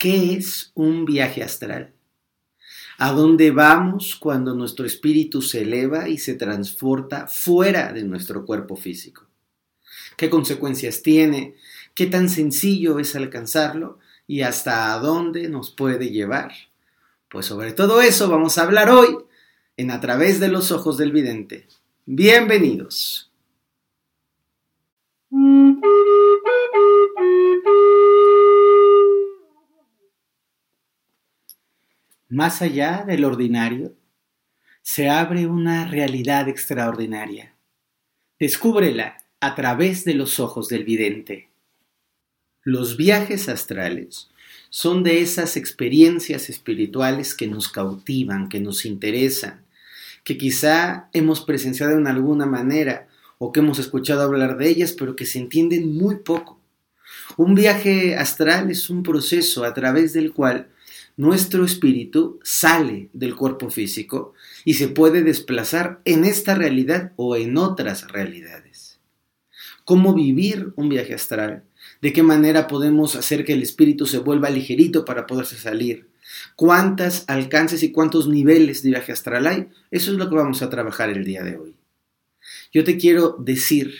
¿Qué 0.00 0.32
es 0.32 0.72
un 0.74 1.04
viaje 1.04 1.42
astral? 1.42 1.92
¿A 2.96 3.12
dónde 3.12 3.50
vamos 3.50 4.16
cuando 4.16 4.54
nuestro 4.54 4.86
espíritu 4.86 5.42
se 5.42 5.60
eleva 5.60 6.08
y 6.08 6.16
se 6.16 6.36
transporta 6.36 7.26
fuera 7.26 7.92
de 7.92 8.02
nuestro 8.04 8.46
cuerpo 8.46 8.76
físico? 8.76 9.26
¿Qué 10.16 10.30
consecuencias 10.30 11.02
tiene? 11.02 11.56
¿Qué 11.94 12.06
tan 12.06 12.30
sencillo 12.30 12.98
es 12.98 13.14
alcanzarlo? 13.14 13.98
¿Y 14.26 14.40
hasta 14.40 14.98
dónde 15.00 15.50
nos 15.50 15.70
puede 15.70 16.08
llevar? 16.08 16.50
Pues 17.28 17.44
sobre 17.44 17.72
todo 17.72 18.00
eso 18.00 18.30
vamos 18.30 18.56
a 18.56 18.62
hablar 18.62 18.88
hoy 18.88 19.18
en 19.76 19.90
A 19.90 20.00
través 20.00 20.40
de 20.40 20.48
los 20.48 20.72
ojos 20.72 20.96
del 20.96 21.12
vidente. 21.12 21.68
Bienvenidos. 22.06 23.29
Más 32.30 32.62
allá 32.62 33.02
del 33.04 33.24
ordinario, 33.24 33.92
se 34.82 35.08
abre 35.08 35.48
una 35.48 35.88
realidad 35.88 36.48
extraordinaria. 36.48 37.56
Descúbrela 38.38 39.16
a 39.40 39.56
través 39.56 40.04
de 40.04 40.14
los 40.14 40.38
ojos 40.38 40.68
del 40.68 40.84
vidente. 40.84 41.48
Los 42.62 42.96
viajes 42.96 43.48
astrales 43.48 44.30
son 44.68 45.02
de 45.02 45.22
esas 45.22 45.56
experiencias 45.56 46.48
espirituales 46.48 47.34
que 47.34 47.48
nos 47.48 47.68
cautivan, 47.68 48.48
que 48.48 48.60
nos 48.60 48.86
interesan, 48.86 49.64
que 50.22 50.38
quizá 50.38 51.08
hemos 51.12 51.40
presenciado 51.40 51.98
en 51.98 52.06
alguna 52.06 52.46
manera 52.46 53.08
o 53.38 53.50
que 53.50 53.58
hemos 53.58 53.80
escuchado 53.80 54.22
hablar 54.22 54.56
de 54.56 54.68
ellas, 54.68 54.92
pero 54.92 55.16
que 55.16 55.26
se 55.26 55.40
entienden 55.40 55.96
muy 55.96 56.18
poco. 56.18 56.60
Un 57.36 57.56
viaje 57.56 58.14
astral 58.14 58.70
es 58.70 58.88
un 58.88 59.02
proceso 59.02 59.64
a 59.64 59.74
través 59.74 60.12
del 60.12 60.32
cual 60.32 60.68
nuestro 61.20 61.66
espíritu 61.66 62.40
sale 62.42 63.10
del 63.12 63.36
cuerpo 63.36 63.68
físico 63.68 64.32
y 64.64 64.74
se 64.74 64.88
puede 64.88 65.22
desplazar 65.22 66.00
en 66.06 66.24
esta 66.24 66.54
realidad 66.54 67.12
o 67.16 67.36
en 67.36 67.58
otras 67.58 68.10
realidades. 68.10 68.98
¿Cómo 69.84 70.14
vivir 70.14 70.72
un 70.76 70.88
viaje 70.88 71.12
astral? 71.12 71.64
¿De 72.00 72.14
qué 72.14 72.22
manera 72.22 72.66
podemos 72.66 73.16
hacer 73.16 73.44
que 73.44 73.52
el 73.52 73.60
espíritu 73.60 74.06
se 74.06 74.16
vuelva 74.16 74.48
ligerito 74.48 75.04
para 75.04 75.26
poderse 75.26 75.56
salir? 75.56 76.08
¿Cuántos 76.56 77.24
alcances 77.26 77.82
y 77.82 77.92
cuántos 77.92 78.26
niveles 78.26 78.82
de 78.82 78.88
viaje 78.88 79.12
astral 79.12 79.46
hay? 79.46 79.68
Eso 79.90 80.12
es 80.12 80.16
lo 80.16 80.30
que 80.30 80.36
vamos 80.36 80.62
a 80.62 80.70
trabajar 80.70 81.10
el 81.10 81.24
día 81.26 81.42
de 81.42 81.58
hoy. 81.58 81.76
Yo 82.72 82.82
te 82.82 82.96
quiero 82.96 83.36
decir 83.38 83.92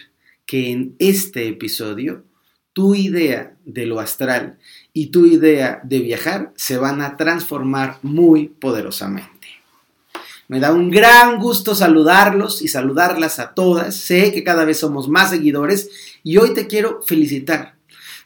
que 0.47 0.71
en 0.71 0.97
este 0.99 1.49
episodio 1.49 2.25
tu 2.73 2.95
idea 2.95 3.57
de 3.65 3.87
lo 3.87 4.01
astral 4.01 4.59
y 4.93 5.07
tu 5.07 5.27
idea 5.27 5.81
de 5.85 6.01
viajar 6.01 6.53
se 6.57 6.77
van 6.77 7.03
a 7.03 7.17
transformar 7.17 7.99
muy 8.03 8.49
poderosamente. 8.49 9.49
Me 10.49 10.59
da 10.59 10.73
un 10.73 10.91
gran 10.91 11.39
gusto 11.39 11.77
saludarlos 11.77 12.61
y 12.62 12.69
saludarlas 12.69 13.39
a 13.39 13.55
todas. 13.55 13.97
Sé 13.97 14.33
que 14.33 14.43
cada 14.43 14.65
vez 14.65 14.79
somos 14.81 15.09
más 15.09 15.31
seguidores 15.31 15.91
y 16.25 16.39
hoy 16.39 16.55
te 16.55 16.67
quiero 16.67 17.03
felicitar. 17.03 17.77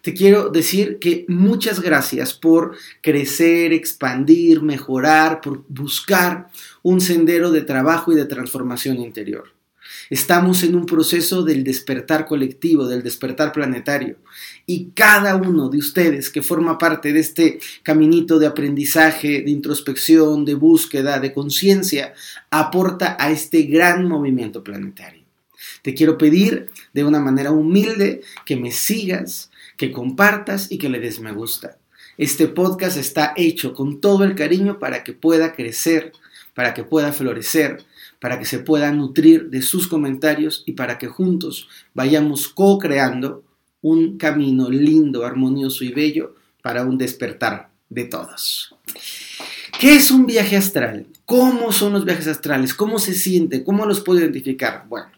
Te 0.00 0.12
quiero 0.12 0.50
decir 0.50 0.98
que 0.98 1.24
muchas 1.28 1.80
gracias 1.80 2.34
por 2.34 2.76
crecer, 3.00 3.72
expandir, 3.72 4.60
mejorar, 4.60 5.40
por 5.40 5.64
buscar 5.68 6.48
un 6.82 7.00
sendero 7.00 7.50
de 7.50 7.62
trabajo 7.62 8.12
y 8.12 8.14
de 8.14 8.26
transformación 8.26 8.98
interior. 8.98 9.53
Estamos 10.10 10.62
en 10.62 10.74
un 10.74 10.86
proceso 10.86 11.42
del 11.42 11.64
despertar 11.64 12.26
colectivo, 12.26 12.86
del 12.86 13.02
despertar 13.02 13.52
planetario. 13.52 14.16
Y 14.66 14.90
cada 14.94 15.36
uno 15.36 15.68
de 15.68 15.78
ustedes 15.78 16.30
que 16.30 16.42
forma 16.42 16.78
parte 16.78 17.12
de 17.12 17.20
este 17.20 17.58
caminito 17.82 18.38
de 18.38 18.46
aprendizaje, 18.46 19.42
de 19.42 19.50
introspección, 19.50 20.44
de 20.44 20.54
búsqueda, 20.54 21.20
de 21.20 21.32
conciencia, 21.32 22.14
aporta 22.50 23.16
a 23.18 23.30
este 23.30 23.62
gran 23.62 24.08
movimiento 24.08 24.62
planetario. 24.62 25.24
Te 25.82 25.94
quiero 25.94 26.16
pedir 26.18 26.70
de 26.92 27.04
una 27.04 27.20
manera 27.20 27.50
humilde 27.50 28.22
que 28.46 28.56
me 28.56 28.72
sigas, 28.72 29.50
que 29.76 29.92
compartas 29.92 30.70
y 30.70 30.78
que 30.78 30.88
le 30.88 31.00
des 31.00 31.20
me 31.20 31.32
gusta. 31.32 31.78
Este 32.16 32.46
podcast 32.46 32.96
está 32.96 33.34
hecho 33.36 33.74
con 33.74 34.00
todo 34.00 34.24
el 34.24 34.34
cariño 34.34 34.78
para 34.78 35.02
que 35.02 35.12
pueda 35.12 35.52
crecer, 35.52 36.12
para 36.54 36.72
que 36.72 36.84
pueda 36.84 37.12
florecer, 37.12 37.84
para 38.24 38.38
que 38.38 38.46
se 38.46 38.58
pueda 38.58 38.90
nutrir 38.90 39.50
de 39.50 39.60
sus 39.60 39.86
comentarios 39.86 40.62
y 40.64 40.72
para 40.72 40.96
que 40.96 41.08
juntos 41.08 41.68
vayamos 41.92 42.48
co-creando 42.48 43.44
un 43.82 44.16
camino 44.16 44.70
lindo, 44.70 45.26
armonioso 45.26 45.84
y 45.84 45.92
bello 45.92 46.34
para 46.62 46.86
un 46.86 46.96
despertar 46.96 47.68
de 47.90 48.04
todos. 48.04 48.74
¿Qué 49.78 49.96
es 49.96 50.10
un 50.10 50.24
viaje 50.24 50.56
astral? 50.56 51.06
¿Cómo 51.26 51.70
son 51.70 51.92
los 51.92 52.06
viajes 52.06 52.26
astrales? 52.26 52.72
¿Cómo 52.72 52.98
se 52.98 53.12
siente? 53.12 53.62
¿Cómo 53.62 53.84
los 53.84 54.00
puedo 54.00 54.20
identificar? 54.20 54.86
Bueno, 54.88 55.08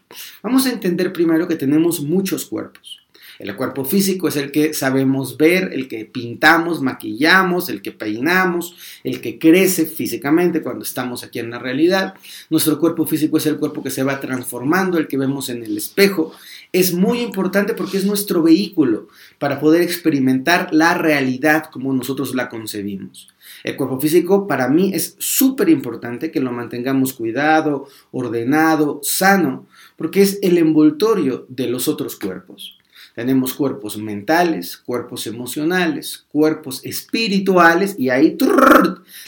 vamos 0.43 0.65
a 0.65 0.71
entender 0.71 1.13
primero 1.13 1.47
que 1.47 1.55
tenemos 1.55 2.01
muchos 2.01 2.43
cuerpos. 2.43 3.06
El 3.39 3.55
cuerpo 3.55 3.85
físico 3.85 4.27
es 4.27 4.35
el 4.35 4.51
que 4.51 4.73
sabemos 4.73 5.37
ver, 5.37 5.71
el 5.73 5.87
que 5.87 6.05
pintamos, 6.05 6.81
maquillamos, 6.81 7.69
el 7.69 7.81
que 7.81 7.91
peinamos, 7.91 8.75
el 9.03 9.21
que 9.21 9.37
crece 9.37 9.85
físicamente 9.85 10.61
cuando 10.61 10.83
estamos 10.83 11.23
aquí 11.23 11.39
en 11.39 11.51
la 11.51 11.59
realidad. 11.59 12.15
Nuestro 12.49 12.79
cuerpo 12.79 13.05
físico 13.05 13.37
es 13.37 13.45
el 13.45 13.57
cuerpo 13.57 13.83
que 13.83 13.91
se 13.91 14.03
va 14.03 14.19
transformando, 14.19 14.97
el 14.97 15.07
que 15.07 15.17
vemos 15.17 15.49
en 15.49 15.63
el 15.63 15.77
espejo. 15.77 16.33
Es 16.73 16.93
muy 16.93 17.19
importante 17.19 17.73
porque 17.73 17.97
es 17.97 18.05
nuestro 18.05 18.41
vehículo 18.41 19.07
para 19.39 19.59
poder 19.59 19.83
experimentar 19.83 20.73
la 20.73 20.95
realidad 20.95 21.65
como 21.71 21.93
nosotros 21.93 22.33
la 22.33 22.49
concebimos. 22.49 23.29
El 23.63 23.75
cuerpo 23.75 23.99
físico 23.99 24.47
para 24.47 24.67
mí 24.67 24.91
es 24.93 25.15
súper 25.19 25.69
importante 25.69 26.31
que 26.31 26.39
lo 26.39 26.51
mantengamos 26.51 27.13
cuidado, 27.13 27.87
ordenado, 28.11 28.99
sano, 29.03 29.67
porque 29.95 30.21
es 30.21 30.39
el 30.41 30.57
envoltorio 30.57 31.45
de 31.49 31.67
los 31.67 31.87
otros 31.87 32.15
cuerpos. 32.17 32.77
Tenemos 33.17 33.55
cuerpos 33.55 33.97
mentales, 33.97 34.77
cuerpos 34.77 35.25
emocionales, 35.25 36.23
cuerpos 36.31 36.81
espirituales 36.83 37.95
y 37.97 38.09
ahí 38.09 38.37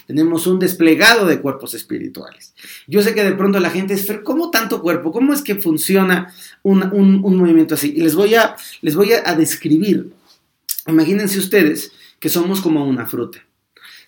tenemos 0.06 0.46
un 0.46 0.60
desplegado 0.60 1.26
de 1.26 1.42
cuerpos 1.42 1.74
espirituales. 1.74 2.54
Yo 2.86 3.02
sé 3.02 3.16
que 3.16 3.24
de 3.24 3.32
pronto 3.32 3.60
la 3.60 3.72
gente 3.72 3.96
es, 3.96 4.08
¿cómo 4.24 4.52
tanto 4.52 4.84
cuerpo? 4.84 5.12
¿Cómo 5.12 5.34
es 5.34 5.42
que 5.42 5.56
funciona 5.56 6.32
un, 6.62 7.20
movimiento 7.36 7.74
así? 7.74 7.92
Y 7.98 8.02
les 8.02 8.14
voy, 8.14 8.36
a, 8.36 8.56
les 8.84 8.96
voy 8.96 9.14
a 9.14 9.34
describir. 9.34 10.12
Imagínense 10.86 11.40
ustedes 11.40 11.92
que 12.20 12.30
somos 12.30 12.62
como 12.62 12.86
una 12.86 13.08
fruta. 13.08 13.40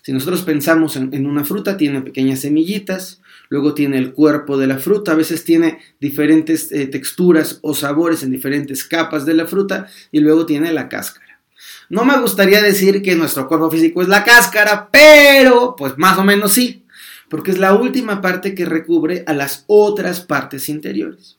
Si 0.03 0.13
nosotros 0.13 0.43
pensamos 0.43 0.95
en, 0.95 1.25
una 1.25 1.43
fruta, 1.43 1.75
tiene 1.75 2.01
pequeñas 2.01 2.41
semillitas, 2.41 3.20
luego 3.51 3.73
tiene 3.73 3.97
el 3.97 4.13
cuerpo 4.13 4.57
de 4.57 4.65
la 4.65 4.77
fruta, 4.77 5.11
a 5.11 5.15
veces 5.15 5.43
tiene 5.43 5.79
diferentes 5.99 6.71
eh, 6.71 6.87
texturas 6.87 7.59
o 7.61 7.75
sabores 7.75 8.23
en 8.23 8.31
diferentes 8.31 8.85
capas 8.85 9.25
de 9.25 9.33
la 9.33 9.45
fruta 9.45 9.87
y 10.09 10.21
luego 10.21 10.45
tiene 10.45 10.71
la 10.71 10.87
cáscara. 10.87 11.41
No 11.89 12.05
me 12.05 12.17
gustaría 12.19 12.63
decir 12.63 13.01
que 13.01 13.15
nuestro 13.15 13.49
cuerpo 13.49 13.69
físico 13.69 14.01
es 14.01 14.07
la 14.07 14.23
cáscara, 14.23 14.89
pero 14.89 15.75
pues 15.75 15.97
más 15.97 16.17
o 16.17 16.23
menos 16.23 16.53
sí, 16.53 16.85
porque 17.29 17.51
es 17.51 17.59
la 17.59 17.75
última 17.75 18.21
parte 18.21 18.55
que 18.55 18.65
recubre 18.65 19.25
a 19.27 19.33
las 19.33 19.65
otras 19.67 20.21
partes 20.21 20.69
interiores. 20.69 21.37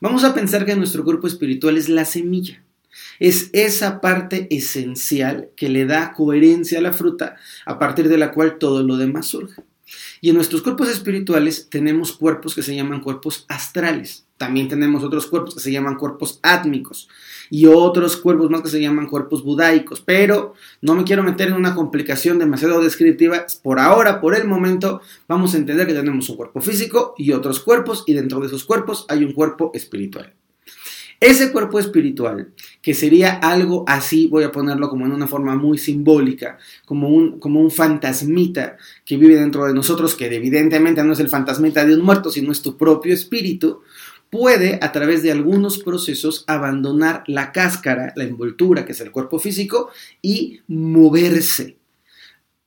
Vamos 0.00 0.22
a 0.22 0.32
pensar 0.32 0.64
que 0.64 0.76
nuestro 0.76 1.02
cuerpo 1.02 1.26
espiritual 1.26 1.76
es 1.76 1.88
la 1.88 2.04
semilla. 2.04 2.62
Es 3.18 3.50
esa 3.52 4.00
parte 4.00 4.46
esencial 4.50 5.48
que 5.56 5.68
le 5.68 5.84
da 5.84 6.12
coherencia 6.12 6.78
a 6.78 6.82
la 6.82 6.92
fruta, 6.92 7.36
a 7.66 7.78
partir 7.80 8.08
de 8.08 8.18
la 8.18 8.30
cual 8.30 8.56
todo 8.56 8.84
lo 8.84 8.96
demás 8.96 9.26
surge. 9.26 9.62
Y 10.20 10.30
en 10.30 10.36
nuestros 10.36 10.62
cuerpos 10.62 10.88
espirituales 10.88 11.68
tenemos 11.70 12.12
cuerpos 12.12 12.54
que 12.54 12.62
se 12.62 12.74
llaman 12.74 13.00
cuerpos 13.00 13.44
astrales. 13.48 14.26
También 14.36 14.68
tenemos 14.68 15.04
otros 15.04 15.26
cuerpos 15.26 15.54
que 15.54 15.60
se 15.60 15.72
llaman 15.72 15.96
cuerpos 15.96 16.40
átmicos 16.42 17.08
y 17.50 17.66
otros 17.66 18.16
cuerpos 18.16 18.48
más 18.48 18.62
que 18.62 18.70
se 18.70 18.80
llaman 18.80 19.06
cuerpos 19.06 19.44
budaicos. 19.44 20.00
Pero 20.00 20.54
no 20.80 20.94
me 20.94 21.04
quiero 21.04 21.22
meter 21.22 21.48
en 21.48 21.54
una 21.54 21.74
complicación 21.74 22.38
demasiado 22.38 22.82
descriptiva. 22.82 23.44
Por 23.62 23.78
ahora, 23.78 24.20
por 24.20 24.34
el 24.34 24.48
momento, 24.48 25.02
vamos 25.28 25.54
a 25.54 25.58
entender 25.58 25.86
que 25.86 25.94
tenemos 25.94 26.28
un 26.30 26.36
cuerpo 26.36 26.60
físico 26.60 27.14
y 27.18 27.32
otros 27.32 27.60
cuerpos 27.60 28.04
y 28.06 28.14
dentro 28.14 28.40
de 28.40 28.46
esos 28.46 28.64
cuerpos 28.64 29.04
hay 29.08 29.24
un 29.24 29.32
cuerpo 29.32 29.72
espiritual. 29.74 30.34
Ese 31.20 31.52
cuerpo 31.52 31.78
espiritual, 31.78 32.54
que 32.80 32.94
sería 32.94 33.34
algo 33.34 33.84
así, 33.86 34.26
voy 34.26 34.42
a 34.42 34.50
ponerlo 34.50 34.88
como 34.88 35.04
en 35.04 35.12
una 35.12 35.26
forma 35.26 35.54
muy 35.54 35.76
simbólica, 35.76 36.56
como 36.86 37.10
un, 37.10 37.38
como 37.38 37.60
un 37.60 37.70
fantasmita 37.70 38.78
que 39.04 39.18
vive 39.18 39.36
dentro 39.36 39.66
de 39.66 39.74
nosotros, 39.74 40.14
que 40.14 40.34
evidentemente 40.34 41.04
no 41.04 41.12
es 41.12 41.20
el 41.20 41.28
fantasmita 41.28 41.84
de 41.84 41.94
un 41.94 42.00
muerto, 42.00 42.30
sino 42.30 42.50
es 42.50 42.62
tu 42.62 42.78
propio 42.78 43.12
espíritu, 43.12 43.82
puede 44.30 44.78
a 44.80 44.92
través 44.92 45.22
de 45.22 45.30
algunos 45.30 45.76
procesos 45.76 46.42
abandonar 46.46 47.22
la 47.26 47.52
cáscara, 47.52 48.14
la 48.16 48.24
envoltura, 48.24 48.86
que 48.86 48.92
es 48.92 49.00
el 49.02 49.10
cuerpo 49.10 49.38
físico, 49.38 49.90
y 50.22 50.60
moverse. 50.68 51.76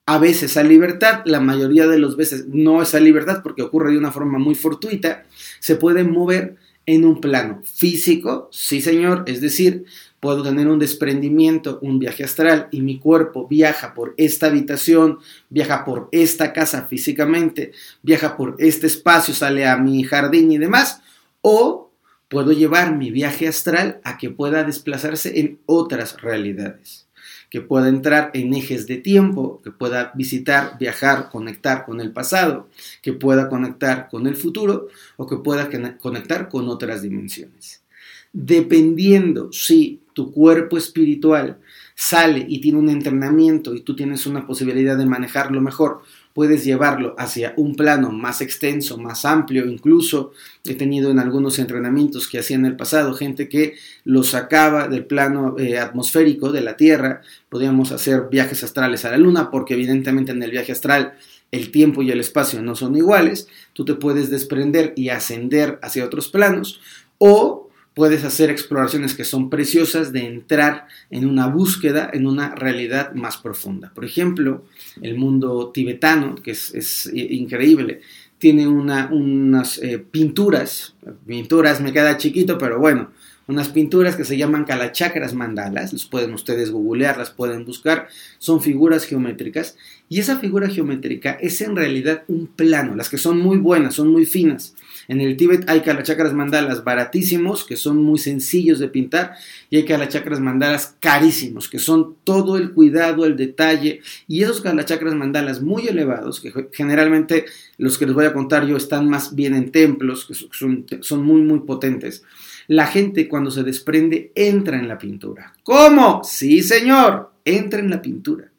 A 0.06 0.20
veces 0.20 0.58
a 0.58 0.64
libertad, 0.64 1.22
la 1.26 1.40
mayoría 1.40 1.88
de 1.88 1.98
las 1.98 2.16
veces 2.16 2.46
no 2.50 2.84
es 2.84 2.94
a 2.94 3.00
libertad 3.00 3.42
porque 3.42 3.64
ocurre 3.64 3.94
de 3.94 3.98
una 3.98 4.12
forma 4.12 4.38
muy 4.38 4.54
fortuita, 4.54 5.26
se 5.60 5.76
puede 5.76 6.04
mover 6.04 6.58
en 6.86 7.06
un 7.06 7.22
plano 7.22 7.62
físico, 7.64 8.50
sí 8.52 8.82
señor, 8.82 9.24
es 9.28 9.42
decir, 9.42 9.86
puedo 10.20 10.44
tener 10.44 10.68
un 10.68 10.80
desprendimiento, 10.80 11.80
un 11.82 12.00
viaje 12.00 12.24
astral 12.24 12.68
y 12.72 12.82
mi 12.82 13.00
cuerpo 13.00 13.48
viaja 13.48 13.94
por 13.94 14.14
esta 14.18 14.48
habitación, 14.48 15.20
viaja 15.50 15.84
por 15.84 16.08
esta 16.12 16.54
casa 16.54 16.88
físicamente, 16.88 17.74
viaja 18.02 18.38
por 18.38 18.56
este 18.60 18.88
espacio, 18.88 19.34
sale 19.34 19.66
a 19.66 19.78
mi 19.78 20.04
jardín 20.04 20.52
y 20.52 20.58
demás, 20.58 21.02
o 21.42 21.92
puedo 22.30 22.52
llevar 22.52 22.96
mi 22.96 23.12
viaje 23.12 23.48
astral 23.48 24.00
a 24.04 24.18
que 24.18 24.30
pueda 24.30 24.64
desplazarse 24.64 25.40
en 25.40 25.60
otras 25.66 26.22
realidades, 26.22 27.08
que 27.54 27.62
pueda 27.62 27.88
entrar 27.88 28.32
en 28.34 28.52
ejes 28.56 28.88
de 28.88 28.98
tiempo, 28.98 29.62
que 29.64 29.70
pueda 29.70 30.12
visitar, 30.16 30.76
viajar, 30.80 31.30
conectar 31.30 31.86
con 31.86 32.02
el 32.02 32.12
pasado, 32.12 32.68
que 33.04 33.14
pueda 33.14 33.48
conectar 33.48 34.10
con 34.10 34.26
el 34.26 34.36
futuro 34.36 34.88
o 35.18 35.28
que 35.28 35.38
pueda 35.38 35.70
conectar 36.00 36.50
con 36.50 36.68
otras 36.68 37.04
dimensiones. 37.04 37.84
Dependiendo 38.32 39.54
si 39.54 40.02
tu 40.14 40.32
cuerpo 40.32 40.80
espiritual 40.80 41.60
sale 41.94 42.44
y 42.50 42.60
tiene 42.60 42.80
un 42.80 42.90
entrenamiento 42.90 43.76
y 43.76 43.82
tú 43.82 43.96
tienes 43.96 44.26
una 44.26 44.48
posibilidad 44.48 44.98
de 44.98 45.06
manejarlo 45.06 45.62
mejor, 45.62 46.02
puedes 46.34 46.66
llevarlo 46.66 47.16
hacia 47.18 47.54
un 47.58 47.76
plano 47.76 48.12
más 48.12 48.42
extenso, 48.42 48.98
más 48.98 49.24
amplio, 49.24 49.66
incluso 49.66 50.32
he 50.66 50.76
tenido 50.76 51.12
en 51.12 51.20
algunos 51.20 51.60
entrenamientos 51.60 52.28
que 52.28 52.40
hacía 52.40 52.58
en 52.58 52.66
el 52.66 52.76
pasado 52.76 53.14
gente 53.14 53.48
que 53.48 53.76
lo 54.04 54.24
sacaba 54.24 54.88
del 54.88 55.06
plano 55.06 55.56
eh, 55.58 55.78
atmosférico 55.78 56.52
de 56.52 56.62
la 56.62 56.76
Tierra, 56.76 57.22
podíamos 57.50 57.92
hacer 57.92 58.30
viajes 58.32 58.64
astrales 58.64 59.06
a 59.06 59.12
la 59.12 59.18
Luna, 59.18 59.52
porque 59.52 59.76
evidentemente 59.76 60.32
en 60.32 60.42
el 60.42 60.52
viaje 60.52 60.72
astral 60.72 61.14
el 61.52 61.70
tiempo 61.70 62.02
y 62.02 62.10
el 62.10 62.20
espacio 62.20 62.62
no 62.64 62.76
son 62.76 62.96
iguales, 62.96 63.48
tú 63.74 63.86
te 63.86 63.94
puedes 63.94 64.32
desprender 64.32 64.94
y 64.96 65.10
ascender 65.10 65.78
hacia 65.84 66.04
otros 66.04 66.30
planos, 66.30 66.82
o 67.20 67.70
puedes 67.94 68.24
hacer 68.24 68.50
exploraciones 68.50 69.14
que 69.14 69.24
son 69.24 69.50
preciosas 69.50 70.12
de 70.12 70.26
entrar 70.26 70.88
en 71.10 71.28
una 71.28 71.48
búsqueda, 71.48 72.10
en 72.12 72.28
una 72.28 72.56
realidad 72.56 73.14
más 73.14 73.38
profunda. 73.38 73.92
Por 73.94 74.06
ejemplo, 74.06 74.66
el 75.02 75.16
mundo 75.16 75.72
tibetano, 75.74 76.36
que 76.36 76.52
es, 76.52 77.12
increíble, 77.14 78.02
tiene 78.38 78.68
unas 78.68 79.78
eh, 79.82 80.00
pinturas, 80.00 80.96
pinturas 81.26 81.82
me 81.82 81.94
queda 81.94 82.18
chiquito, 82.18 82.58
pero 82.58 82.80
bueno, 82.80 83.12
unas 83.48 83.70
pinturas 83.70 84.16
que 84.16 84.26
se 84.26 84.38
llaman 84.38 84.66
kalachakras 84.66 85.34
mandalas, 85.34 85.94
los 85.94 86.06
pueden 86.06 86.34
ustedes 86.34 86.72
googlear, 86.72 87.18
las 87.18 87.30
pueden 87.30 87.66
buscar, 87.66 88.08
son 88.40 88.62
figuras 88.62 89.06
geométricas 89.06 89.78
y 90.10 90.20
esa 90.20 90.40
figura 90.40 90.70
geométrica 90.70 91.38
es 91.42 91.60
en 91.62 91.76
realidad 91.76 92.24
un 92.28 92.48
plano, 92.48 92.96
las 92.96 93.10
que 93.10 93.18
son 93.18 93.40
muy 93.40 93.58
buenas, 93.58 93.96
son 93.96 94.12
muy 94.12 94.26
finas. 94.26 94.76
En 95.08 95.22
el 95.22 95.38
Tíbet 95.38 95.70
hay 95.70 95.82
kalachakras 95.82 96.34
mandalas 96.34 96.84
baratísimos, 96.84 97.64
que 97.64 97.76
son 97.76 98.02
muy 98.04 98.20
sencillos 98.20 98.80
de 98.80 98.88
pintar, 98.88 99.34
y 99.70 99.78
hay 99.78 99.86
kalachakras 99.86 100.40
mandalas 100.40 100.96
carísimos, 101.00 101.70
que 101.70 101.80
son 101.80 102.16
todo 102.24 102.58
el 102.58 102.72
cuidado, 102.72 103.26
el 103.26 103.36
detalle, 103.36 104.02
y 104.28 104.44
esos 104.44 104.62
kalachakras 104.62 105.16
mandalas 105.16 105.62
muy 105.62 105.88
elevados, 105.88 106.40
que 106.40 106.52
generalmente 106.72 107.46
los 107.78 107.98
que 107.98 108.06
les 108.06 108.16
voy 108.16 108.26
a 108.26 108.34
contar 108.34 108.66
yo 108.66 108.78
están 108.78 109.10
más 109.10 109.36
bien 109.36 109.56
en 109.56 109.72
templos, 109.72 110.26
que 110.26 110.34
son, 110.34 110.86
son 111.02 111.26
muy, 111.26 111.42
muy 111.42 111.60
potentes 111.60 112.24
la 112.68 112.88
gente 112.88 113.28
cuando 113.28 113.52
se 113.52 113.64
desprende 113.64 114.32
entra 114.36 114.80
en 114.80 114.88
la 114.88 114.98
pintura. 114.98 115.54
¿Cómo? 115.64 116.22
Sí, 116.24 116.62
señor, 116.62 117.32
entra 117.46 117.80
en 117.80 117.90
la 117.90 118.02
pintura. 118.02 118.50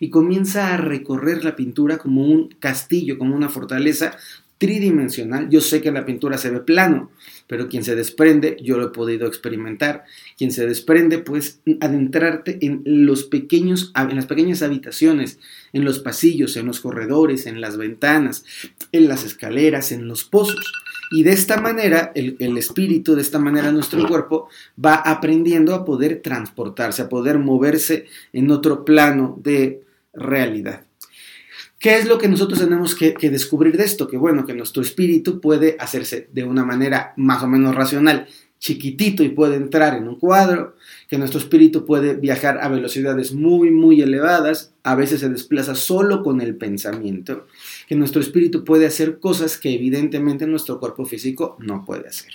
Y 0.00 0.10
comienza 0.10 0.74
a 0.74 0.76
recorrer 0.76 1.44
la 1.44 1.56
pintura 1.56 1.98
como 1.98 2.24
un 2.24 2.48
castillo, 2.60 3.18
como 3.18 3.34
una 3.34 3.48
fortaleza 3.48 4.16
tridimensional. 4.58 5.48
Yo 5.48 5.60
sé 5.60 5.80
que 5.80 5.92
la 5.92 6.04
pintura 6.04 6.36
se 6.36 6.50
ve 6.50 6.60
plano, 6.60 7.10
pero 7.46 7.68
quien 7.68 7.84
se 7.84 7.94
desprende, 7.94 8.56
yo 8.60 8.76
lo 8.76 8.88
he 8.88 8.90
podido 8.90 9.26
experimentar. 9.26 10.04
Quien 10.36 10.50
se 10.50 10.66
desprende, 10.66 11.18
pues 11.18 11.60
adentrarte 11.80 12.58
en 12.60 12.82
los 12.84 13.24
pequeños, 13.24 13.92
en 13.96 14.16
las 14.16 14.26
pequeñas 14.26 14.62
habitaciones, 14.62 15.38
en 15.72 15.84
los 15.84 16.00
pasillos, 16.00 16.56
en 16.56 16.66
los 16.66 16.80
corredores, 16.80 17.46
en 17.46 17.60
las 17.60 17.76
ventanas, 17.76 18.44
en 18.92 19.08
las 19.08 19.24
escaleras, 19.24 19.92
en 19.92 20.08
los 20.08 20.24
pozos. 20.24 20.72
Y 21.10 21.22
de 21.22 21.32
esta 21.32 21.58
manera, 21.60 22.12
el, 22.14 22.58
espíritu, 22.58 23.14
de 23.14 23.22
esta 23.22 23.38
manera 23.38 23.72
nuestro 23.72 24.06
cuerpo 24.06 24.48
va 24.84 24.96
aprendiendo 24.96 25.74
a 25.74 25.84
poder 25.84 26.20
transportarse, 26.20 27.02
a 27.02 27.08
poder 27.08 27.38
moverse 27.38 28.06
en 28.32 28.50
otro 28.50 28.84
plano 28.84 29.38
de 29.42 29.82
realidad. 30.12 30.87
¿Qué 31.78 31.96
es 31.96 32.08
lo 32.08 32.18
que 32.18 32.28
nosotros 32.28 32.58
tenemos 32.58 32.96
que, 32.96 33.14
descubrir 33.30 33.76
de 33.76 33.84
esto? 33.84 34.08
Que 34.08 34.16
bueno, 34.16 34.44
que 34.44 34.54
nuestro 34.54 34.82
espíritu 34.82 35.40
puede 35.40 35.76
hacerse 35.78 36.28
de 36.32 36.42
una 36.42 36.64
manera 36.64 37.12
más 37.16 37.42
o 37.44 37.46
menos 37.46 37.72
racional, 37.74 38.26
chiquitito 38.58 39.22
y 39.22 39.28
puede 39.28 39.54
entrar 39.54 39.94
en 39.94 40.08
un 40.08 40.18
cuadro, 40.18 40.74
que 41.08 41.18
nuestro 41.18 41.38
espíritu 41.38 41.86
puede 41.86 42.14
viajar 42.14 42.58
a 42.60 42.68
velocidades 42.68 43.32
muy, 43.32 43.70
muy 43.70 44.02
elevadas, 44.02 44.72
a 44.82 44.96
veces 44.96 45.20
se 45.20 45.28
desplaza 45.28 45.76
solo 45.76 46.24
con 46.24 46.40
el 46.40 46.56
pensamiento, 46.56 47.46
que 47.86 47.94
nuestro 47.94 48.20
espíritu 48.20 48.64
puede 48.64 48.84
hacer 48.84 49.20
cosas 49.20 49.56
que 49.56 49.72
evidentemente 49.72 50.48
nuestro 50.48 50.80
cuerpo 50.80 51.04
físico 51.06 51.56
no 51.60 51.84
puede 51.84 52.08
hacer. 52.08 52.32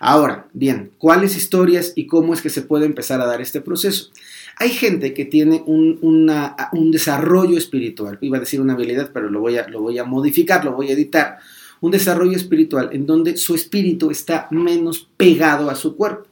Ahora, 0.00 0.48
bien, 0.52 0.90
¿cuáles 0.98 1.36
historias 1.36 1.92
y 1.94 2.06
cómo 2.06 2.34
es 2.34 2.42
que 2.42 2.50
se 2.50 2.62
puede 2.62 2.84
empezar 2.84 3.20
a 3.20 3.26
dar 3.26 3.40
este 3.40 3.60
proceso? 3.60 4.10
Hay 4.58 4.70
gente 4.70 5.12
que 5.12 5.26
tiene 5.26 5.62
un, 5.66 5.98
un 6.00 6.90
desarrollo 6.90 7.58
espiritual, 7.58 8.18
iba 8.22 8.38
a 8.38 8.40
decir 8.40 8.60
una 8.60 8.72
habilidad, 8.72 9.10
pero 9.12 9.28
lo 9.28 9.40
voy, 9.40 9.58
a, 9.58 9.68
lo 9.68 9.82
voy 9.82 9.98
a 9.98 10.04
modificar, 10.04 10.64
lo 10.64 10.72
voy 10.72 10.88
a 10.88 10.94
editar, 10.94 11.38
un 11.80 11.90
desarrollo 11.90 12.36
espiritual 12.36 12.88
en 12.92 13.04
donde 13.04 13.36
su 13.36 13.54
espíritu 13.54 14.10
está 14.10 14.48
menos 14.50 15.08
pegado 15.16 15.68
a 15.68 15.74
su 15.74 15.94
cuerpo. 15.94 16.26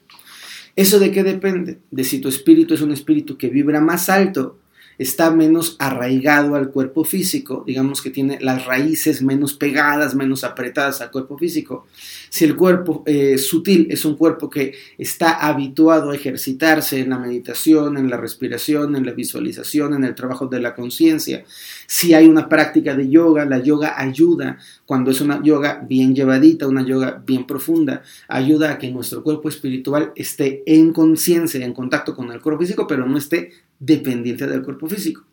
¿Eso 0.74 0.98
de 0.98 1.10
qué 1.12 1.22
depende? 1.22 1.78
De 1.90 2.02
si 2.02 2.18
tu 2.18 2.28
espíritu 2.28 2.74
es 2.74 2.80
un 2.80 2.92
espíritu 2.92 3.36
que 3.36 3.48
vibra 3.48 3.80
más 3.80 4.08
alto 4.08 4.58
está 4.98 5.30
menos 5.30 5.76
arraigado 5.78 6.54
al 6.54 6.70
cuerpo 6.70 7.04
físico, 7.04 7.64
digamos 7.66 8.02
que 8.02 8.10
tiene 8.10 8.38
las 8.40 8.64
raíces 8.64 9.22
menos 9.22 9.54
pegadas, 9.54 10.14
menos 10.14 10.44
apretadas 10.44 11.00
al 11.00 11.10
cuerpo 11.10 11.36
físico. 11.36 11.86
Si 12.28 12.44
el 12.44 12.56
cuerpo 12.56 13.02
eh, 13.06 13.38
sutil 13.38 13.88
es 13.90 14.04
un 14.04 14.16
cuerpo 14.16 14.48
que 14.48 14.74
está 14.98 15.46
habituado 15.46 16.10
a 16.10 16.14
ejercitarse 16.14 17.00
en 17.00 17.10
la 17.10 17.18
meditación, 17.18 17.96
en 17.96 18.10
la 18.10 18.16
respiración, 18.16 18.96
en 18.96 19.06
la 19.06 19.12
visualización, 19.12 19.94
en 19.94 20.04
el 20.04 20.14
trabajo 20.14 20.46
de 20.46 20.60
la 20.60 20.74
conciencia, 20.74 21.44
si 21.86 22.14
hay 22.14 22.26
una 22.26 22.48
práctica 22.48 22.94
de 22.94 23.08
yoga, 23.08 23.44
la 23.44 23.58
yoga 23.58 23.94
ayuda, 24.00 24.58
cuando 24.86 25.10
es 25.10 25.20
una 25.20 25.42
yoga 25.42 25.84
bien 25.86 26.14
llevadita, 26.14 26.66
una 26.66 26.84
yoga 26.84 27.22
bien 27.24 27.46
profunda, 27.46 28.02
ayuda 28.28 28.72
a 28.72 28.78
que 28.78 28.90
nuestro 28.90 29.22
cuerpo 29.22 29.48
espiritual 29.48 30.12
esté 30.16 30.62
en 30.66 30.92
conciencia, 30.92 31.64
en 31.64 31.72
contacto 31.72 32.14
con 32.14 32.30
el 32.32 32.40
cuerpo 32.40 32.60
físico, 32.60 32.86
pero 32.86 33.06
no 33.06 33.16
esté 33.16 33.50
dependiente 33.84 34.46
del 34.46 34.62
cuerpo 34.62 34.88
físico. 34.88 35.24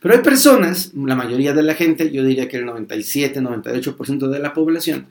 Pero 0.00 0.14
hay 0.14 0.20
personas, 0.20 0.92
la 0.94 1.16
mayoría 1.16 1.52
de 1.52 1.62
la 1.62 1.74
gente, 1.74 2.10
yo 2.10 2.24
diría 2.24 2.48
que 2.48 2.58
el 2.58 2.66
97-98% 2.66 4.28
de 4.28 4.38
la 4.38 4.54
población, 4.54 5.06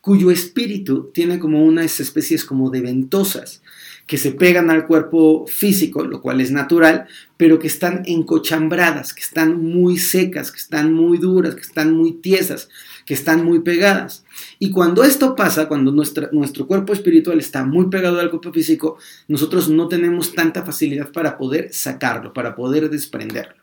cuyo 0.00 0.30
espíritu 0.32 1.10
tiene 1.14 1.38
como 1.38 1.64
unas 1.64 2.00
especies 2.00 2.44
como 2.44 2.70
de 2.70 2.80
ventosas 2.80 3.61
que 4.06 4.18
se 4.18 4.32
pegan 4.32 4.70
al 4.70 4.86
cuerpo 4.86 5.46
físico, 5.46 6.04
lo 6.04 6.20
cual 6.20 6.40
es 6.40 6.50
natural, 6.50 7.06
pero 7.36 7.58
que 7.58 7.66
están 7.66 8.02
encochambradas, 8.04 9.14
que 9.14 9.22
están 9.22 9.62
muy 9.62 9.96
secas, 9.96 10.50
que 10.50 10.58
están 10.58 10.92
muy 10.92 11.18
duras, 11.18 11.54
que 11.54 11.62
están 11.62 11.94
muy 11.94 12.12
tiesas, 12.12 12.68
que 13.06 13.14
están 13.14 13.44
muy 13.44 13.60
pegadas. 13.60 14.24
Y 14.58 14.70
cuando 14.70 15.04
esto 15.04 15.34
pasa, 15.34 15.68
cuando 15.68 15.92
nuestro 15.92 16.66
cuerpo 16.66 16.92
espiritual 16.92 17.38
está 17.38 17.64
muy 17.64 17.88
pegado 17.88 18.20
al 18.20 18.30
cuerpo 18.30 18.52
físico, 18.52 18.98
nosotros 19.28 19.68
no 19.68 19.88
tenemos 19.88 20.34
tanta 20.34 20.64
facilidad 20.64 21.10
para 21.10 21.38
poder 21.38 21.72
sacarlo, 21.72 22.32
para 22.32 22.54
poder 22.54 22.90
desprenderlo. 22.90 23.62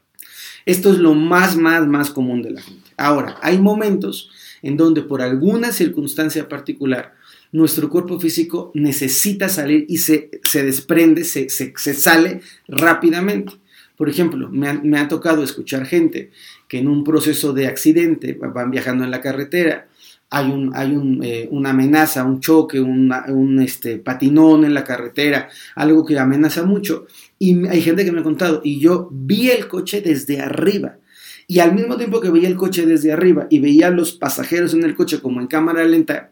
Esto 0.65 0.91
es 0.91 0.99
lo 0.99 1.15
más, 1.15 1.55
más, 1.57 1.87
más 1.87 2.09
común 2.09 2.41
de 2.41 2.51
la 2.51 2.61
gente. 2.61 2.91
Ahora, 2.97 3.37
hay 3.41 3.59
momentos 3.59 4.29
en 4.61 4.77
donde 4.77 5.01
por 5.01 5.21
alguna 5.21 5.71
circunstancia 5.71 6.49
particular 6.49 7.13
nuestro 7.51 7.89
cuerpo 7.89 8.19
físico 8.19 8.71
necesita 8.73 9.49
salir 9.49 9.85
y 9.87 9.97
se, 9.97 10.29
desprende, 10.53 11.23
se, 11.23 11.49
sale 11.75 12.41
rápidamente. 12.67 13.53
Por 13.97 14.09
ejemplo, 14.09 14.49
me 14.49 14.99
ha, 14.99 15.07
tocado 15.07 15.43
escuchar 15.43 15.85
gente 15.85 16.31
que 16.67 16.79
en 16.79 16.87
un 16.87 17.03
proceso 17.03 17.51
de 17.51 17.67
accidente 17.67 18.33
van 18.33 18.71
viajando 18.71 19.03
en 19.03 19.11
la 19.11 19.21
carretera, 19.21 19.87
hay, 20.29 20.51
un, 20.51 20.71
hay 20.75 20.95
eh, 21.23 21.47
una 21.51 21.71
amenaza, 21.71 22.23
un 22.23 22.39
choque, 22.39 22.79
un 22.79 23.59
este, 23.61 23.97
patinón 23.97 24.63
en 24.63 24.73
la 24.73 24.83
carretera, 24.83 25.49
algo 25.75 26.05
que 26.05 26.17
amenaza 26.17 26.63
mucho. 26.63 27.07
Y 27.39 27.67
hay 27.67 27.81
gente 27.81 28.05
que 28.05 28.11
me 28.11 28.19
ha 28.19 28.23
contado, 28.23 28.61
y 28.63 28.79
yo 28.79 29.09
vi 29.11 29.49
el 29.49 29.67
coche 29.67 30.01
desde 30.01 30.39
arriba. 30.39 30.97
Y 31.47 31.59
al 31.59 31.73
mismo 31.73 31.97
tiempo 31.97 32.21
que 32.21 32.29
veía 32.29 32.47
el 32.47 32.55
coche 32.55 32.85
desde 32.85 33.11
arriba 33.11 33.47
y 33.49 33.57
veía 33.57 33.87
a 33.87 33.89
los 33.89 34.11
pasajeros 34.11 34.75
en 34.75 34.83
el 34.83 34.93
coche 34.93 35.19
como 35.19 35.41
en 35.41 35.47
cámara 35.47 35.83
lenta, 35.83 36.31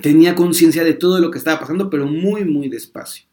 tenía 0.00 0.34
conciencia 0.34 0.84
de 0.84 0.94
todo 0.94 1.20
lo 1.20 1.30
que 1.30 1.38
estaba 1.38 1.60
pasando, 1.60 1.90
pero 1.90 2.06
muy, 2.06 2.44
muy 2.44 2.68
despacio. 2.68 3.24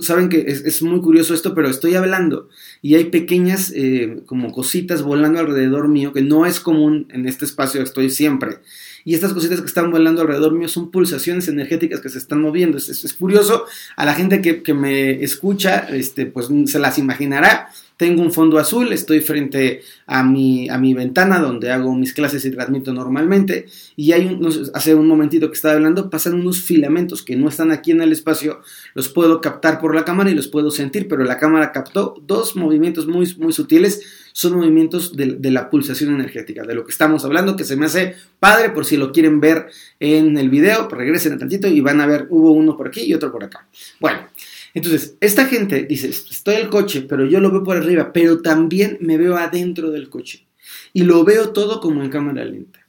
Saben 0.00 0.28
que 0.28 0.44
es, 0.46 0.82
muy 0.82 1.00
curioso 1.00 1.32
esto, 1.32 1.54
pero 1.54 1.68
estoy 1.68 1.94
hablando 1.94 2.48
y 2.82 2.96
hay 2.96 3.04
pequeñas 3.04 3.72
eh, 3.74 4.22
como 4.26 4.52
cositas 4.52 5.02
volando 5.02 5.38
alrededor 5.38 5.88
mío 5.88 6.12
que 6.12 6.20
no 6.20 6.44
es 6.44 6.60
común 6.60 7.06
en 7.10 7.26
este 7.26 7.46
espacio, 7.46 7.80
estoy 7.80 8.10
siempre. 8.10 8.58
Y 9.04 9.14
estas 9.14 9.32
cositas 9.32 9.60
que 9.60 9.66
están 9.66 9.90
volando 9.90 10.22
alrededor 10.22 10.52
mío 10.52 10.68
son 10.68 10.90
pulsaciones 10.90 11.48
energéticas 11.48 12.00
que 12.00 12.08
se 12.08 12.18
están 12.18 12.40
moviendo. 12.40 12.78
Es, 12.78 12.88
es, 12.88 13.14
curioso, 13.14 13.64
a 13.96 14.04
la 14.04 14.14
gente 14.14 14.42
que, 14.42 14.62
que, 14.62 14.74
me 14.74 15.22
escucha, 15.22 15.86
este, 15.90 16.26
pues 16.26 16.48
se 16.66 16.78
las 16.78 16.98
imaginará. 16.98 17.70
Tengo 17.96 18.22
un 18.22 18.32
fondo 18.32 18.58
azul, 18.58 18.94
estoy 18.94 19.20
frente 19.20 19.82
a 20.06 20.22
mi, 20.22 20.70
a 20.70 20.78
mi 20.78 20.94
ventana 20.94 21.38
donde 21.38 21.70
hago 21.70 21.94
mis 21.94 22.14
clases 22.14 22.42
y 22.46 22.50
transmito 22.50 22.94
normalmente. 22.94 23.66
Y 23.94 24.12
hay 24.12 24.26
un, 24.26 24.48
hace 24.72 24.94
un 24.94 25.06
momentito 25.06 25.50
que 25.50 25.56
estaba 25.56 25.74
hablando, 25.74 26.08
pasan 26.08 26.34
unos 26.34 26.62
filamentos 26.62 27.22
que 27.22 27.36
no 27.36 27.48
están 27.48 27.70
aquí 27.70 27.90
en 27.90 28.00
el 28.00 28.12
espacio, 28.12 28.62
los 28.94 29.10
puedo 29.10 29.42
captar 29.42 29.78
por 29.80 29.94
la 29.94 30.06
cámara 30.06 30.30
y 30.30 30.34
los 30.34 30.48
puedo 30.48 30.70
sentir, 30.70 31.08
pero 31.08 31.24
la 31.24 31.36
cámara 31.36 31.72
captó 31.72 32.16
dos 32.26 32.56
movimientos 32.56 33.06
muy, 33.06 33.34
muy 33.38 33.52
sutiles 33.52 34.00
son 34.32 34.56
movimientos 34.56 35.16
de, 35.16 35.50
la 35.50 35.70
pulsación 35.70 36.14
energética, 36.14 36.62
de 36.62 36.74
lo 36.74 36.84
que 36.84 36.92
estamos 36.92 37.24
hablando, 37.24 37.56
que 37.56 37.64
se 37.64 37.76
me 37.76 37.86
hace 37.86 38.14
padre 38.38 38.70
por 38.70 38.84
si 38.84 38.96
lo 38.96 39.12
quieren 39.12 39.40
ver 39.40 39.66
en 39.98 40.38
el 40.38 40.50
video, 40.50 40.88
pues 40.88 40.98
regresen 40.98 41.34
un 41.34 41.38
tantito 41.38 41.68
y 41.68 41.80
van 41.80 42.00
a 42.00 42.06
ver, 42.06 42.26
hubo 42.30 42.52
uno 42.52 42.76
por 42.76 42.88
aquí 42.88 43.02
y 43.02 43.14
otro 43.14 43.32
por 43.32 43.44
acá. 43.44 43.66
Bueno, 43.98 44.28
entonces, 44.74 45.16
esta 45.20 45.46
gente 45.46 45.84
dice, 45.84 46.08
estoy 46.08 46.56
el 46.56 46.68
coche, 46.68 47.02
pero 47.02 47.26
yo 47.26 47.40
lo 47.40 47.50
veo 47.50 47.64
por 47.64 47.76
arriba, 47.76 48.12
pero 48.12 48.40
también 48.40 48.98
me 49.00 49.16
veo 49.16 49.36
adentro 49.36 49.90
del 49.90 50.08
coche. 50.08 50.46
Y 50.92 51.02
lo 51.02 51.24
veo 51.24 51.50
todo 51.50 51.80
como 51.80 52.02
en 52.02 52.10
cámara 52.10 52.44
lenta. 52.44 52.86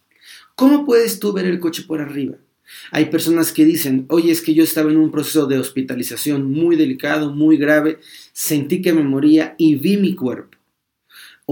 ¿Cómo 0.55 0.85
puedes 0.85 1.19
tú 1.19 1.33
ver 1.33 1.45
el 1.45 1.59
coche 1.59 1.83
por 1.87 2.01
arriba? 2.01 2.37
Hay 2.91 3.05
personas 3.05 3.51
que 3.51 3.65
dicen, 3.65 4.05
oye, 4.09 4.31
es 4.31 4.41
que 4.41 4.53
yo 4.53 4.63
estaba 4.63 4.91
en 4.91 4.97
un 4.97 5.11
proceso 5.11 5.45
de 5.45 5.59
hospitalización 5.59 6.49
muy 6.49 6.75
delicado, 6.75 7.33
muy 7.33 7.57
grave, 7.57 7.99
sentí 8.31 8.81
que 8.81 8.93
me 8.93 9.03
moría 9.03 9.55
y 9.57 9.75
vi 9.75 9.97
mi 9.97 10.15
cuerpo 10.15 10.60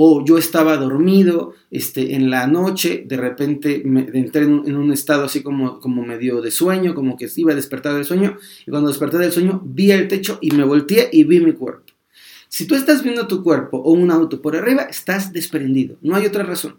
o 0.02 0.24
yo 0.24 0.38
estaba 0.38 0.78
dormido 0.78 1.56
este, 1.72 2.16
en 2.16 2.30
la 2.30 2.48
noche, 2.48 3.04
de 3.06 3.18
repente 3.18 3.82
me, 3.84 4.08
entré 4.14 4.44
en 4.44 4.64
en 4.66 4.78
un, 4.78 4.94
estado 4.94 5.26
así 5.26 5.44
como, 5.44 5.82
como 5.82 6.06
medio 6.06 6.40
de 6.42 6.52
sueño, 6.52 6.96
como 6.96 7.18
que 7.18 7.28
iba 7.36 7.52
a 7.52 7.56
despertar 7.56 7.96
del 7.96 8.06
sueño, 8.06 8.38
y 8.66 8.72
cuando 8.72 8.88
desperté 8.88 9.18
del 9.18 9.34
sueño 9.34 9.62
vi 9.66 9.92
el 9.92 10.08
techo 10.08 10.40
y 10.40 10.52
me 10.52 10.64
volteé 10.64 11.10
y 11.12 11.26
vi 11.26 11.42
mi 11.42 11.52
cuerpo. 11.52 11.92
Si 12.48 12.66
tú 12.66 12.76
estás 12.76 13.04
viendo 13.04 13.28
tu 13.28 13.44
cuerpo 13.44 13.78
o 13.78 13.92
un 13.92 14.10
auto 14.10 14.42
por 14.42 14.56
arriba, 14.56 14.84
estás 14.84 15.34
desprendido, 15.34 15.98
no 16.02 16.16
hay 16.16 16.26
otra 16.28 16.44
razón. 16.44 16.78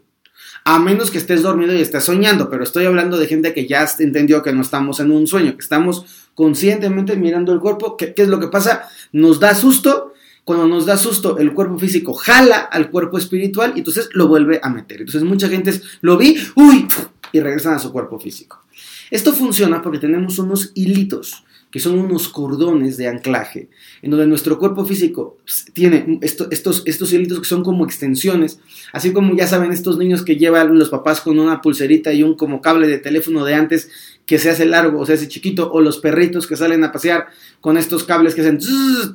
A 0.65 0.79
menos 0.79 1.11
que 1.11 1.19
estés 1.19 1.43
dormido 1.43 1.75
y 1.75 1.81
estés 1.81 2.03
soñando, 2.03 2.49
pero 2.49 2.63
estoy 2.63 2.85
hablando 2.85 3.19
de 3.19 3.27
gente 3.27 3.53
que 3.53 3.67
ya 3.67 3.87
entendió 3.99 4.41
que 4.41 4.51
no 4.51 4.63
estamos 4.63 4.99
en 4.99 5.11
un 5.11 5.27
sueño, 5.27 5.53
que 5.53 5.61
estamos 5.61 6.31
conscientemente 6.33 7.15
mirando 7.17 7.53
el 7.53 7.59
cuerpo. 7.59 7.97
¿Qué, 7.97 8.15
qué 8.15 8.23
es 8.23 8.29
lo 8.29 8.39
que 8.39 8.47
pasa? 8.47 8.89
Nos 9.11 9.39
da 9.39 9.53
susto 9.53 10.10
cuando 10.43 10.67
nos 10.67 10.85
da 10.85 10.97
susto, 10.97 11.37
el 11.37 11.53
cuerpo 11.53 11.77
físico 11.77 12.13
jala 12.13 12.57
al 12.57 12.89
cuerpo 12.89 13.17
espiritual 13.17 13.73
y 13.75 13.79
entonces 13.79 14.09
lo 14.13 14.27
vuelve 14.27 14.59
a 14.61 14.69
meter. 14.69 15.01
Entonces 15.01 15.23
mucha 15.23 15.47
gente 15.47 15.69
es, 15.69 15.83
lo 16.01 16.17
vi, 16.17 16.35
uy, 16.55 16.87
y 17.31 17.39
regresan 17.39 17.75
a 17.75 17.79
su 17.79 17.91
cuerpo 17.91 18.19
físico. 18.19 18.63
Esto 19.09 19.33
funciona 19.33 19.81
porque 19.81 19.99
tenemos 19.99 20.39
unos 20.39 20.71
hilitos 20.73 21.43
que 21.71 21.79
son 21.79 21.97
unos 21.97 22.27
cordones 22.27 22.97
de 22.97 23.07
anclaje, 23.07 23.69
en 24.01 24.11
donde 24.11 24.27
nuestro 24.27 24.59
cuerpo 24.59 24.85
físico 24.85 25.37
tiene 25.73 26.19
estos, 26.21 26.83
estos 26.85 27.13
hilitos 27.13 27.39
que 27.39 27.45
son 27.45 27.63
como 27.63 27.85
extensiones, 27.85 28.59
así 28.91 29.13
como 29.13 29.35
ya 29.35 29.47
saben 29.47 29.71
estos 29.71 29.97
niños 29.97 30.23
que 30.23 30.35
llevan 30.35 30.77
los 30.77 30.89
papás 30.89 31.21
con 31.21 31.39
una 31.39 31.61
pulserita 31.61 32.11
y 32.11 32.23
un 32.23 32.35
como 32.35 32.61
cable 32.61 32.87
de 32.87 32.97
teléfono 32.97 33.45
de 33.45 33.55
antes 33.55 33.89
que 34.25 34.37
se 34.37 34.49
hace 34.49 34.65
largo 34.65 34.99
o 34.99 35.05
se 35.05 35.13
hace 35.13 35.29
chiquito, 35.29 35.71
o 35.71 35.79
los 35.79 35.97
perritos 35.97 36.45
que 36.45 36.57
salen 36.57 36.83
a 36.83 36.91
pasear 36.91 37.27
con 37.61 37.77
estos 37.77 38.03
cables 38.03 38.35
que 38.35 38.41
hacen 38.41 38.59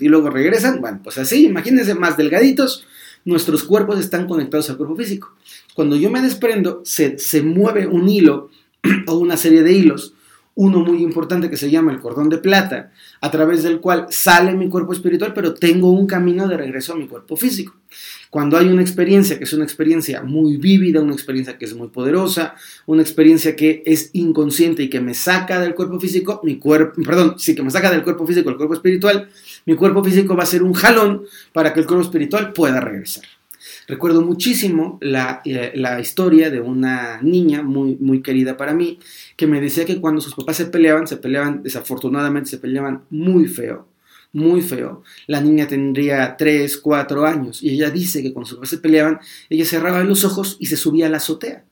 y 0.00 0.08
luego 0.08 0.30
regresan, 0.30 0.80
bueno, 0.80 1.00
pues 1.04 1.18
así, 1.18 1.44
imagínense 1.44 1.94
más 1.94 2.16
delgaditos, 2.16 2.86
nuestros 3.26 3.64
cuerpos 3.64 4.00
están 4.00 4.26
conectados 4.26 4.70
al 4.70 4.78
cuerpo 4.78 4.96
físico. 4.96 5.34
Cuando 5.74 5.96
yo 5.96 6.10
me 6.10 6.22
desprendo, 6.22 6.80
se, 6.84 7.18
se 7.18 7.42
mueve 7.42 7.86
un 7.86 8.08
hilo 8.08 8.50
o 9.06 9.18
una 9.18 9.36
serie 9.36 9.62
de 9.62 9.72
hilos 9.72 10.14
uno 10.56 10.80
muy 10.80 11.02
importante 11.02 11.50
que 11.50 11.56
se 11.56 11.70
llama 11.70 11.92
el 11.92 12.00
cordón 12.00 12.30
de 12.30 12.38
plata, 12.38 12.90
a 13.20 13.30
través 13.30 13.62
del 13.62 13.78
cual 13.78 14.06
sale 14.08 14.54
mi 14.54 14.68
cuerpo 14.68 14.94
espiritual, 14.94 15.32
pero 15.34 15.54
tengo 15.54 15.90
un 15.90 16.06
camino 16.06 16.48
de 16.48 16.56
regreso 16.56 16.94
a 16.94 16.96
mi 16.96 17.06
cuerpo 17.06 17.36
físico. 17.36 17.76
Cuando 18.30 18.56
hay 18.56 18.66
una 18.66 18.80
experiencia 18.80 19.38
que 19.38 19.44
es 19.44 19.52
una 19.52 19.64
experiencia 19.64 20.22
muy 20.22 20.56
vívida, 20.56 21.02
una 21.02 21.12
experiencia 21.12 21.58
que 21.58 21.66
es 21.66 21.74
muy 21.74 21.88
poderosa, 21.88 22.54
una 22.86 23.02
experiencia 23.02 23.54
que 23.54 23.82
es 23.84 24.10
inconsciente 24.14 24.82
y 24.82 24.88
que 24.88 25.00
me 25.00 25.12
saca 25.12 25.60
del 25.60 25.74
cuerpo 25.74 26.00
físico, 26.00 26.40
mi 26.42 26.56
cuerpo, 26.58 27.02
perdón, 27.02 27.34
sí 27.38 27.54
que 27.54 27.62
me 27.62 27.70
saca 27.70 27.90
del 27.90 28.02
cuerpo 28.02 28.26
físico 28.26 28.48
al 28.48 28.56
cuerpo 28.56 28.74
espiritual, 28.74 29.28
mi 29.66 29.76
cuerpo 29.76 30.02
físico 30.02 30.34
va 30.34 30.44
a 30.44 30.46
ser 30.46 30.62
un 30.62 30.72
jalón 30.72 31.24
para 31.52 31.74
que 31.74 31.80
el 31.80 31.86
cuerpo 31.86 32.02
espiritual 32.02 32.54
pueda 32.54 32.80
regresar. 32.80 33.24
Recuerdo 33.86 34.22
muchísimo 34.22 34.98
la, 35.00 35.42
eh, 35.44 35.72
la, 35.76 36.00
historia 36.00 36.50
de 36.50 36.60
una 36.60 37.20
niña 37.22 37.62
muy, 37.62 37.96
muy 38.00 38.20
querida 38.20 38.56
para 38.56 38.74
mí, 38.74 38.98
que 39.36 39.46
me 39.46 39.60
decía 39.60 39.84
que 39.84 40.00
cuando 40.00 40.20
sus 40.20 40.34
papás 40.34 40.56
se 40.56 40.66
peleaban, 40.66 41.06
se 41.06 41.16
peleaban, 41.16 41.62
desafortunadamente 41.62 42.50
se 42.50 42.58
peleaban 42.58 43.04
muy 43.10 43.46
feo, 43.46 43.86
muy 44.32 44.60
feo. 44.60 45.02
La 45.28 45.40
niña 45.40 45.68
tendría 45.68 46.36
3, 46.36 46.78
4 46.78 47.26
años 47.26 47.62
y 47.62 47.70
ella 47.70 47.90
dice 47.90 48.22
que 48.22 48.32
cuando 48.32 48.48
sus 48.48 48.56
papás 48.56 48.70
se 48.70 48.78
peleaban, 48.78 49.20
ella 49.48 49.64
cerraba 49.64 50.02
los 50.02 50.24
ojos 50.24 50.56
y 50.58 50.66
se 50.66 50.76
subía 50.76 51.06
a 51.06 51.10
la 51.10 51.18
azotea. 51.18 51.64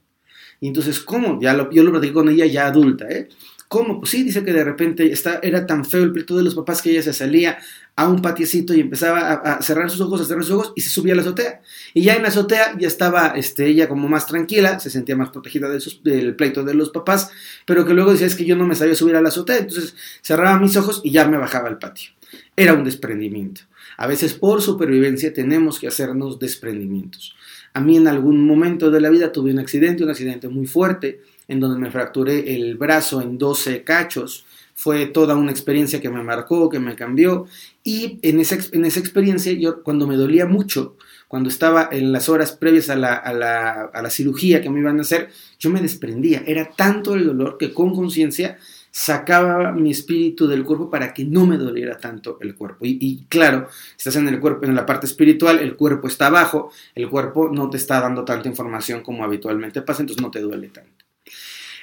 Y 0.61 0.68
entonces, 0.68 1.00
¿cómo? 1.00 1.40
Ya 1.42 1.52
lo, 1.52 1.71
yo 1.71 1.83
lo 1.83 1.90
platiqué 1.90 2.12
con 2.12 2.28
ella 2.28 2.47
ya 2.47 2.66
adulta, 2.66 3.09
¿eh? 3.09 3.28
¿Cómo? 3.68 3.99
Pues 3.99 4.12
sí, 4.12 4.23
dice 4.23 4.44
que 4.44 4.52
de 4.52 4.62
repente 4.62 5.11
está, 5.11 5.40
era 5.42 5.66
tan 5.66 5.85
feo 5.85 6.04
el 6.04 6.12
pleito 6.12 6.37
de 6.37 6.44
los 6.44 6.54
papás 6.54 6.80
que 6.80 6.90
ella 6.90 7.02
se 7.02 7.12
salía 7.12 7.59
a 7.96 8.08
un 8.08 8.20
patiecito 8.22 8.74
y 8.74 8.80
empezaba 8.80 9.32
a, 9.32 9.62
cerrar 9.62 9.88
sus 9.88 10.00
ojos, 10.00 10.20
a 10.20 10.24
cerrar 10.24 10.42
sus 10.42 10.54
ojos 10.54 10.72
y 10.74 10.80
se 10.80 10.90
subía 10.90 11.12
a 11.12 11.16
la 11.16 11.22
azotea. 11.22 11.60
Y 11.92 12.02
ya 12.02 12.14
en 12.14 12.22
la 12.22 12.28
azotea 12.28 12.76
ya 12.78 12.88
estaba 12.88 13.28
este, 13.36 13.66
ella 13.66 13.88
como 13.88 14.08
más 14.08 14.26
tranquila, 14.26 14.80
se 14.80 14.90
sentía 14.90 15.16
más 15.16 15.30
protegida 15.30 15.68
del 16.02 16.34
pleito 16.34 16.64
de 16.64 16.74
los 16.74 16.90
papás, 16.90 17.30
pero 17.66 17.84
que 17.86 17.94
luego 17.94 18.12
decía 18.12 18.26
es 18.26 18.34
que 18.34 18.44
yo 18.44 18.56
no 18.56 18.66
me 18.66 18.74
sabía 18.74 18.96
subir 18.96 19.14
a 19.14 19.22
la 19.22 19.28
azotea, 19.28 19.58
entonces 19.58 19.94
cerraba 20.22 20.58
mis 20.58 20.76
ojos 20.76 21.00
y 21.04 21.12
ya 21.12 21.28
me 21.28 21.38
bajaba 21.38 21.68
al 21.68 21.78
patio. 21.78 22.10
Era 22.56 22.74
un 22.74 22.84
desprendimiento. 22.84 23.62
A 23.96 24.08
veces 24.08 24.34
por 24.34 24.60
supervivencia 24.60 25.32
tenemos 25.32 25.78
que 25.78 25.86
hacernos 25.86 26.40
desprendimientos. 26.40 27.36
A 27.74 27.80
mí 27.80 27.96
en 27.96 28.08
algún 28.08 28.44
momento 28.46 28.90
de 28.90 29.00
la 29.00 29.10
vida 29.10 29.32
tuve 29.32 29.52
un 29.52 29.58
accidente, 29.58 30.04
un 30.04 30.10
accidente 30.10 30.48
muy 30.48 30.66
fuerte, 30.66 31.20
en 31.46 31.60
donde 31.60 31.78
me 31.78 31.90
fracturé 31.90 32.54
el 32.54 32.76
brazo 32.76 33.20
en 33.20 33.38
12 33.38 33.84
cachos. 33.84 34.46
Fue 34.85 35.07
toda 35.07 35.35
una 35.35 35.50
experiencia 35.50 36.03
que 36.03 36.11
me 36.11 36.23
marcó, 36.23 36.69
que 36.69 36.79
me 36.79 36.95
cambió. 36.95 37.47
Y 37.83 38.19
en 38.21 38.38
esa, 38.38 38.59
en 38.73 38.85
esa 38.85 39.00
experiencia, 39.00 39.50
yo 39.55 39.83
cuando 39.83 40.07
me 40.07 40.14
dolía 40.14 40.45
mucho, 40.45 40.99
cuando 41.26 41.49
estaba 41.49 41.88
en 41.91 42.12
las 42.12 42.29
horas 42.29 42.53
previas 42.53 42.91
a 42.91 42.97
la, 42.97 43.14
a, 43.14 43.33
la, 43.33 43.91
a 43.95 44.03
la 44.03 44.11
cirugía 44.11 44.61
que 44.61 44.69
me 44.69 44.81
iban 44.81 44.99
a 44.99 45.00
hacer, 45.00 45.31
yo 45.59 45.71
me 45.71 45.81
desprendía. 45.81 46.43
Era 46.47 46.69
tanto 46.76 47.14
el 47.14 47.25
dolor 47.25 47.57
que 47.57 47.73
con 47.73 47.95
conciencia 47.95 48.59
sacaba 48.91 49.73
mi 49.73 49.91
espíritu 49.91 50.47
del 50.47 50.64
cuerpo 50.64 50.91
para 50.91 51.14
que 51.14 51.25
no 51.25 51.47
me 51.47 51.57
doliera 51.57 51.97
tanto 51.97 52.37
el 52.43 52.55
cuerpo. 52.55 52.85
Y, 52.85 53.25
claro, 53.31 53.69
estás 53.97 54.17
en 54.17 54.29
el 54.29 54.38
cuerpo, 54.38 54.67
en 54.67 54.75
la 54.75 54.85
parte 54.85 55.07
espiritual, 55.07 55.61
el 55.61 55.76
cuerpo 55.76 56.09
está 56.09 56.26
abajo, 56.26 56.71
el 56.95 57.09
cuerpo 57.09 57.49
no 57.50 57.71
te 57.71 57.79
está 57.79 58.03
dando 58.03 58.23
tanta 58.26 58.50
información 58.50 59.03
como 59.03 59.25
habitualmente 59.25 59.81
pasa, 59.81 60.03
entonces 60.03 60.23
no 60.23 60.31
te 60.31 60.41
duele 60.41 60.69
tanto. 60.69 60.93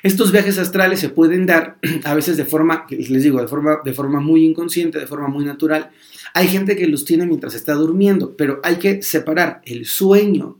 Estos 0.04 0.32
viajes 0.32 0.58
astrales 0.58 1.00
se 1.00 1.10
pueden 1.10 1.46
dar 1.46 1.78
a 2.04 2.14
veces 2.16 2.38
de 2.38 2.46
forma, 2.46 2.86
les 2.90 3.24
digo, 3.24 3.40
de 3.42 3.48
forma, 3.48 3.80
de 3.84 3.94
forma 3.94 4.20
muy 4.20 4.46
inconsciente, 4.46 5.00
de 5.00 5.08
forma 5.08 5.28
muy 5.28 5.46
natural. 5.46 5.92
Hay 6.34 6.48
gente 6.48 6.76
que 6.76 6.88
los 6.88 7.06
tiene 7.06 7.26
mientras 7.26 7.54
está 7.54 7.74
durmiendo, 7.74 8.36
pero 8.36 8.60
hay 8.64 8.78
que 8.78 9.02
separar 9.02 9.62
el 9.66 9.86
sueño 9.86 10.58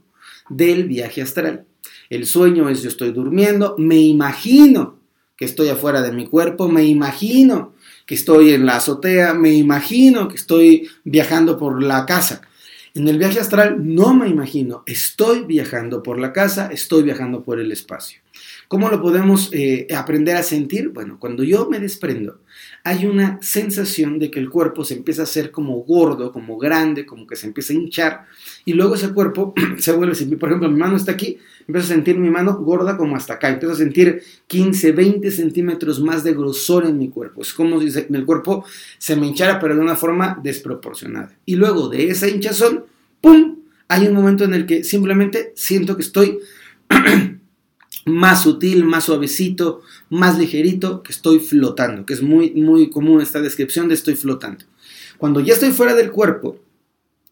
del 0.48 0.84
viaje 0.84 1.22
astral. 1.22 1.64
El 2.08 2.26
sueño 2.26 2.68
es 2.68 2.82
yo 2.82 2.88
estoy 2.88 3.10
durmiendo, 3.10 3.74
me 3.78 3.96
imagino 3.96 4.98
que 5.36 5.46
estoy 5.46 5.70
afuera 5.70 6.02
de 6.02 6.12
mi 6.12 6.26
cuerpo, 6.26 6.68
me 6.68 6.84
imagino 6.84 7.74
que 8.06 8.14
estoy 8.14 8.52
en 8.52 8.66
la 8.66 8.76
azotea, 8.76 9.34
me 9.34 9.52
imagino 9.52 10.28
que 10.28 10.36
estoy 10.36 10.88
viajando 11.04 11.58
por 11.58 11.82
la 11.82 12.06
casa. 12.06 12.42
En 12.94 13.08
el 13.08 13.16
viaje 13.16 13.40
astral 13.40 13.76
no 13.82 14.12
me 14.12 14.28
imagino, 14.28 14.82
estoy 14.84 15.44
viajando 15.44 16.02
por 16.02 16.20
la 16.20 16.30
casa, 16.34 16.68
estoy 16.70 17.02
viajando 17.02 17.42
por 17.42 17.58
el 17.58 17.72
espacio. 17.72 18.20
¿Cómo 18.68 18.90
lo 18.90 19.00
podemos 19.00 19.48
eh, 19.52 19.86
aprender 19.96 20.36
a 20.36 20.42
sentir? 20.42 20.90
Bueno, 20.90 21.18
cuando 21.18 21.42
yo 21.42 21.70
me 21.70 21.80
desprendo, 21.80 22.40
hay 22.84 23.06
una 23.06 23.38
sensación 23.40 24.18
de 24.18 24.30
que 24.30 24.40
el 24.40 24.50
cuerpo 24.50 24.84
se 24.84 24.92
empieza 24.92 25.22
a 25.22 25.24
hacer 25.24 25.50
como 25.50 25.76
gordo, 25.84 26.32
como 26.32 26.58
grande, 26.58 27.06
como 27.06 27.26
que 27.26 27.34
se 27.36 27.46
empieza 27.46 27.72
a 27.72 27.76
hinchar, 27.76 28.26
y 28.66 28.74
luego 28.74 28.94
ese 28.94 29.10
cuerpo 29.14 29.54
se 29.78 29.92
vuelve, 29.92 30.14
por 30.36 30.50
ejemplo, 30.50 30.68
mi 30.68 30.78
mano 30.78 30.96
está 30.96 31.12
aquí, 31.12 31.38
empiezo 31.66 31.86
a 31.86 31.94
sentir 31.94 32.18
mi 32.18 32.30
mano 32.30 32.58
gorda 32.58 32.96
como 32.96 33.16
hasta 33.16 33.34
acá, 33.34 33.50
empiezo 33.50 33.74
a 33.74 33.78
sentir 33.78 34.22
15, 34.46 34.92
20 34.92 35.30
centímetros 35.30 36.00
más 36.00 36.24
de 36.24 36.34
grosor 36.34 36.86
en 36.86 36.98
mi 36.98 37.08
cuerpo, 37.08 37.42
es 37.42 37.52
como 37.52 37.80
si 37.80 37.88
el 37.98 38.24
cuerpo 38.24 38.64
se 38.98 39.16
me 39.16 39.26
hinchara, 39.26 39.58
pero 39.60 39.74
de 39.74 39.80
una 39.80 39.96
forma 39.96 40.38
desproporcionada. 40.42 41.36
Y 41.44 41.56
luego 41.56 41.88
de 41.88 42.10
esa 42.10 42.28
hinchazón, 42.28 42.84
¡pum! 43.20 43.56
Hay 43.88 44.06
un 44.06 44.14
momento 44.14 44.44
en 44.44 44.54
el 44.54 44.66
que 44.66 44.84
simplemente 44.84 45.52
siento 45.54 45.96
que 45.96 46.02
estoy 46.02 46.38
más 48.06 48.42
sutil, 48.42 48.84
más 48.84 49.04
suavecito, 49.04 49.82
más 50.10 50.38
ligerito, 50.38 51.02
que 51.02 51.12
estoy 51.12 51.38
flotando, 51.40 52.06
que 52.06 52.14
es 52.14 52.22
muy, 52.22 52.52
muy 52.52 52.90
común 52.90 53.20
esta 53.20 53.40
descripción 53.40 53.88
de 53.88 53.94
estoy 53.94 54.14
flotando. 54.14 54.64
Cuando 55.18 55.40
ya 55.40 55.54
estoy 55.54 55.70
fuera 55.70 55.94
del 55.94 56.10
cuerpo, 56.10 56.58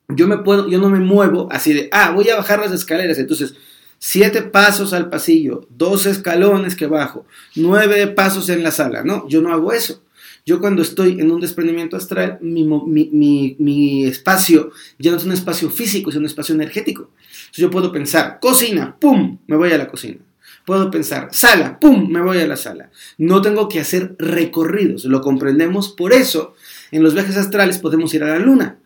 yo, 0.09 0.29
me 0.29 0.39
puedo, 0.39 0.69
yo 0.69 0.79
no 0.79 0.91
me 0.91 1.01
muevo 1.01 1.49
así 1.51 1.73
de, 1.73 1.89
ah, 1.93 2.13
voy 2.13 2.29
a 2.29 2.37
bajar 2.37 2.61
las 2.61 2.73
escaleras, 2.73 3.19
entonces 3.19 3.55
siete 4.01 4.43
pasos 4.43 4.93
al 4.95 5.11
pasillo, 5.11 5.69
dos 5.69 6.07
escalones 6.07 6.75
que 6.75 6.87
bajo, 6.87 7.27
nueve 7.55 8.09
pasos 8.09 8.49
en 8.49 8.65
la 8.65 8.73
sala. 8.73 9.05
No, 9.05 9.29
yo 9.29 9.41
no 9.43 9.53
hago 9.53 9.73
eso. 9.73 10.03
Yo 10.47 10.59
cuando 10.59 10.81
estoy 10.81 11.21
en 11.21 11.31
un 11.31 11.39
desprendimiento 11.39 11.97
astral, 11.97 12.39
mi, 12.41 14.05
espacio 14.05 14.73
ya 14.99 15.11
no 15.11 15.19
es 15.19 15.25
un 15.25 15.33
espacio 15.33 15.71
físico, 15.71 16.11
es 16.11 16.17
un 16.17 16.25
espacio 16.25 16.55
energético. 16.55 17.11
Entonces 17.13 17.59
yo 17.59 17.71
puedo 17.71 17.93
pensar, 17.93 18.39
cocina, 18.41 18.97
¡pum! 18.99 19.39
Me 19.47 19.57
voy 19.57 19.71
a 19.71 19.79
la 19.79 19.87
cocina. 19.87 20.17
Puedo 20.65 20.91
pensar, 20.91 21.29
sala, 21.31 21.79
¡pum! 21.79 22.09
Me 22.09 22.23
voy 22.23 22.39
a 22.39 22.47
la 22.47 22.57
sala. 22.57 22.91
No 23.19 23.43
tengo 23.43 23.69
que 23.69 23.81
hacer 23.81 24.17
recorridos, 24.19 25.05
lo 25.05 25.21
comprendemos. 25.21 25.91
Por 25.91 26.15
eso, 26.15 26.55
en 26.91 27.03
los 27.03 27.13
viajes 27.13 27.37
astrales 27.37 27.79
podemos 27.79 28.13
ir 28.15 28.25
a 28.25 28.29
la 28.29 28.39
luna 28.39 28.80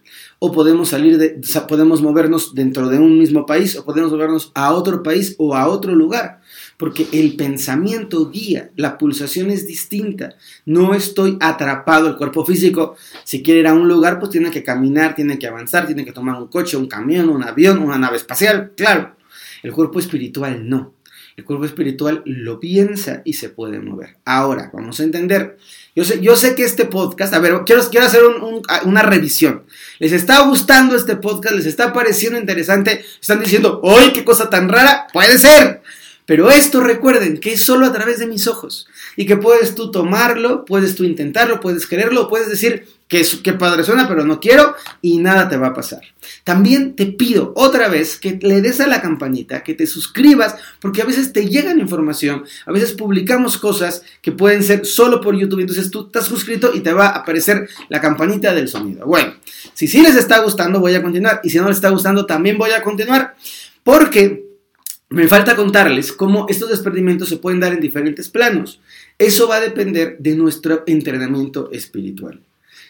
o 0.47 0.53
podemos 0.53 0.91
salir 0.91 1.17
de, 1.17 1.41
podemos 1.67 2.03
movernos 2.03 2.55
dentro 2.55 2.91
de 2.91 2.99
un 2.99 3.19
mismo 3.19 3.47
país, 3.47 3.77
o 3.77 3.85
podemos 3.85 4.13
movernos 4.13 4.53
a 4.55 4.75
otro 4.75 5.03
país 5.03 5.35
o 5.39 5.57
a 5.57 5.69
otro 5.69 5.95
lugar, 5.95 6.43
porque 6.77 7.07
el 7.13 7.35
pensamiento 7.35 8.29
guía, 8.29 8.71
la 8.77 8.99
pulsación 8.99 9.49
es 9.49 9.67
distinta. 9.67 10.35
No 10.67 10.93
estoy 10.93 11.39
atrapado, 11.41 12.09
el 12.09 12.17
cuerpo 12.17 12.45
físico, 12.45 12.95
si 13.25 13.43
quiere 13.43 13.61
ir 13.61 13.67
a 13.69 13.73
un 13.73 13.89
lugar, 13.89 14.19
pues 14.19 14.33
tiene 14.33 14.51
que 14.51 14.63
caminar, 14.63 15.15
tiene 15.15 15.39
que 15.39 15.47
avanzar, 15.47 15.87
tiene 15.87 16.05
que 16.05 16.13
tomar 16.13 16.37
un 16.37 16.49
coche, 16.49 16.77
un 16.77 16.89
camión, 16.89 17.31
un 17.31 17.43
avión, 17.43 17.79
una 17.79 17.97
nave 17.97 18.19
espacial, 18.19 18.73
claro. 18.77 19.17
El 19.63 19.73
cuerpo 19.73 19.99
espiritual 19.99 20.69
no. 20.69 20.93
El 21.37 21.45
cuerpo 21.45 21.65
espiritual 21.65 22.23
lo 22.27 22.61
piensa 22.61 23.23
y 23.25 23.33
se 23.33 23.49
puede 23.49 23.81
mover. 23.81 24.17
Ahora, 24.25 24.71
vamos 24.73 25.01
a 25.01 25.03
entender. 25.03 25.59
Yo 25.97 26.05
sé, 26.05 26.21
yo 26.21 26.37
sé 26.37 26.55
que 26.55 26.63
este 26.63 26.85
podcast, 26.85 27.35
a 27.35 27.41
ver, 27.41 27.63
quiero, 27.67 27.83
quiero 27.91 28.07
hacer 28.07 28.23
una 28.85 29.03
revisión. 29.03 29.65
¿Les 29.99 30.13
está 30.13 30.43
gustando 30.43 30.95
este 30.95 31.17
podcast? 31.17 31.57
¿Les 31.57 31.67
está 31.67 31.93
pareciendo 31.93 32.39
interesante? 32.39 33.05
¿Están 33.21 33.41
diciendo, 33.41 33.83
¡ay, 33.85 34.13
qué 34.13 34.25
cosa 34.25 34.49
tan 34.49 34.69
rara! 34.69 35.09
Puede 35.13 35.39
ser. 35.39 35.83
Pero 36.27 36.51
esto 36.51 36.81
recuerden 36.81 37.39
que 37.39 37.53
es 37.53 37.63
solo 37.63 37.85
a 37.85 37.93
través 37.93 38.19
de 38.19 38.27
mis 38.27 38.47
ojos 38.47 38.89
y 39.17 39.27
que 39.27 39.37
puedes 39.37 39.75
tú 39.75 39.91
tomarlo, 39.91 40.65
puedes 40.65 40.95
tú 40.95 41.05
intentarlo, 41.05 41.61
puedes 41.61 41.87
quererlo, 41.87 42.29
puedes 42.29 42.49
decir 42.49 42.87
que, 43.09 43.27
que 43.43 43.53
padre 43.53 43.85
suena, 43.85 44.09
pero 44.09 44.25
no 44.25 44.41
quiero 44.41 44.75
y 45.03 45.19
nada 45.19 45.51
te 45.51 45.59
va 45.59 45.69
a 45.69 45.75
pasar. 45.75 46.01
También 46.43 46.97
te 46.97 47.07
pido 47.07 47.53
otra 47.57 47.89
vez 47.89 48.19
que 48.19 48.39
le 48.41 48.63
des 48.63 48.81
a 48.81 48.87
la 48.87 49.03
campanita, 49.03 49.63
que 49.63 49.75
te 49.75 49.87
suscribas, 49.87 50.57
porque 50.81 51.03
a 51.03 51.05
veces 51.05 51.33
te 51.35 51.47
llegan 51.47 51.79
información, 51.79 52.45
a 52.65 52.73
veces 52.73 52.93
publicamos 52.93 53.59
cosas 53.59 54.03
que 54.23 54.33
pueden 54.33 54.63
ser 54.63 54.87
solo 54.87 55.21
por 55.21 55.37
YouTube, 55.37 55.61
entonces 55.61 55.91
tú 55.91 56.07
estás 56.07 56.25
suscrito 56.25 56.73
y 56.75 56.81
te 56.81 56.95
va 56.95 57.09
a 57.09 57.19
aparecer 57.19 57.69
la 57.91 58.01
campanita 58.01 58.55
del 58.55 58.69
sonido. 58.69 59.07
Bueno, 59.07 59.35
si 59.75 59.87
sí 59.87 60.01
les 60.01 60.17
está 60.17 60.39
gustando, 60.39 60.81
voy 60.81 60.95
a 60.95 61.03
continuar 61.03 61.41
y 61.45 61.51
si 61.51 61.59
no 61.59 61.69
les 61.69 61.77
está 61.77 61.91
gustando, 61.91 62.25
también 62.25 62.57
voy 62.57 62.71
a 62.71 62.83
continuar, 62.83 63.37
porque 63.83 64.44
me 65.15 65.29
falta 65.29 65.55
contarles 65.55 66.13
cómo 66.13 66.47
estos 66.49 66.71
desprendimientos 66.71 67.29
se 67.29 67.37
pueden 67.37 67.61
dar 67.61 67.73
en 67.73 67.81
diferentes 67.81 68.29
planos. 68.29 68.81
Eso 69.17 69.47
va 69.47 69.57
a 69.57 69.61
depender 69.61 70.17
de 70.19 70.35
nuestro 70.35 70.83
entrenamiento 70.89 71.71
espiritual. 71.71 72.41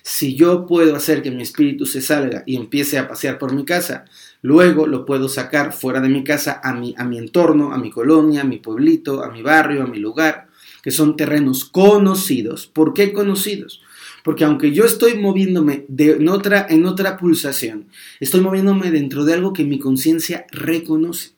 Si 0.03 0.35
yo 0.35 0.67
puedo 0.67 0.97
hacer 0.97 1.21
que 1.21 1.31
mi 1.31 1.43
espíritu 1.43 1.85
se 1.85 2.01
salga 2.01 2.43
y 2.47 2.57
empiece 2.57 2.99
a 2.99 3.09
pasear 3.09 3.39
por 3.39 3.53
mi 3.53 3.67
casa, 3.67 4.07
luego 4.41 4.87
lo 4.87 5.05
puedo 5.05 5.29
sacar 5.29 5.75
fuera 5.75 6.01
de 6.01 6.09
mi 6.09 6.25
casa 6.25 6.63
a 6.65 6.73
mi, 6.73 6.95
a 6.97 7.05
mi 7.05 7.19
entorno, 7.19 7.75
a 7.75 7.79
mi 7.79 7.91
colonia, 7.91 8.41
a 8.41 8.45
mi 8.45 8.57
pueblito, 8.57 9.23
a 9.23 9.31
mi 9.31 9.43
barrio, 9.43 9.83
a 9.83 9.87
mi 9.87 9.99
lugar, 9.99 10.49
que 10.83 10.91
son 10.91 11.17
terrenos 11.17 11.67
conocidos. 11.67 12.67
¿Por 12.67 12.95
qué 12.95 13.13
conocidos? 13.13 13.83
Porque 14.23 14.45
aunque 14.45 14.73
yo 14.73 14.87
estoy 14.87 15.19
moviéndome 15.19 15.85
de, 15.89 16.13
en, 16.13 16.29
otra, 16.31 16.67
en 16.71 16.87
otra 16.87 17.19
pulsación, 17.19 17.89
estoy 18.19 18.41
moviéndome 18.41 18.91
dentro 18.91 19.27
de 19.27 19.35
algo 19.35 19.53
que 19.53 19.65
mi 19.65 19.79
conciencia 19.79 20.47
reconoce. 20.51 21.34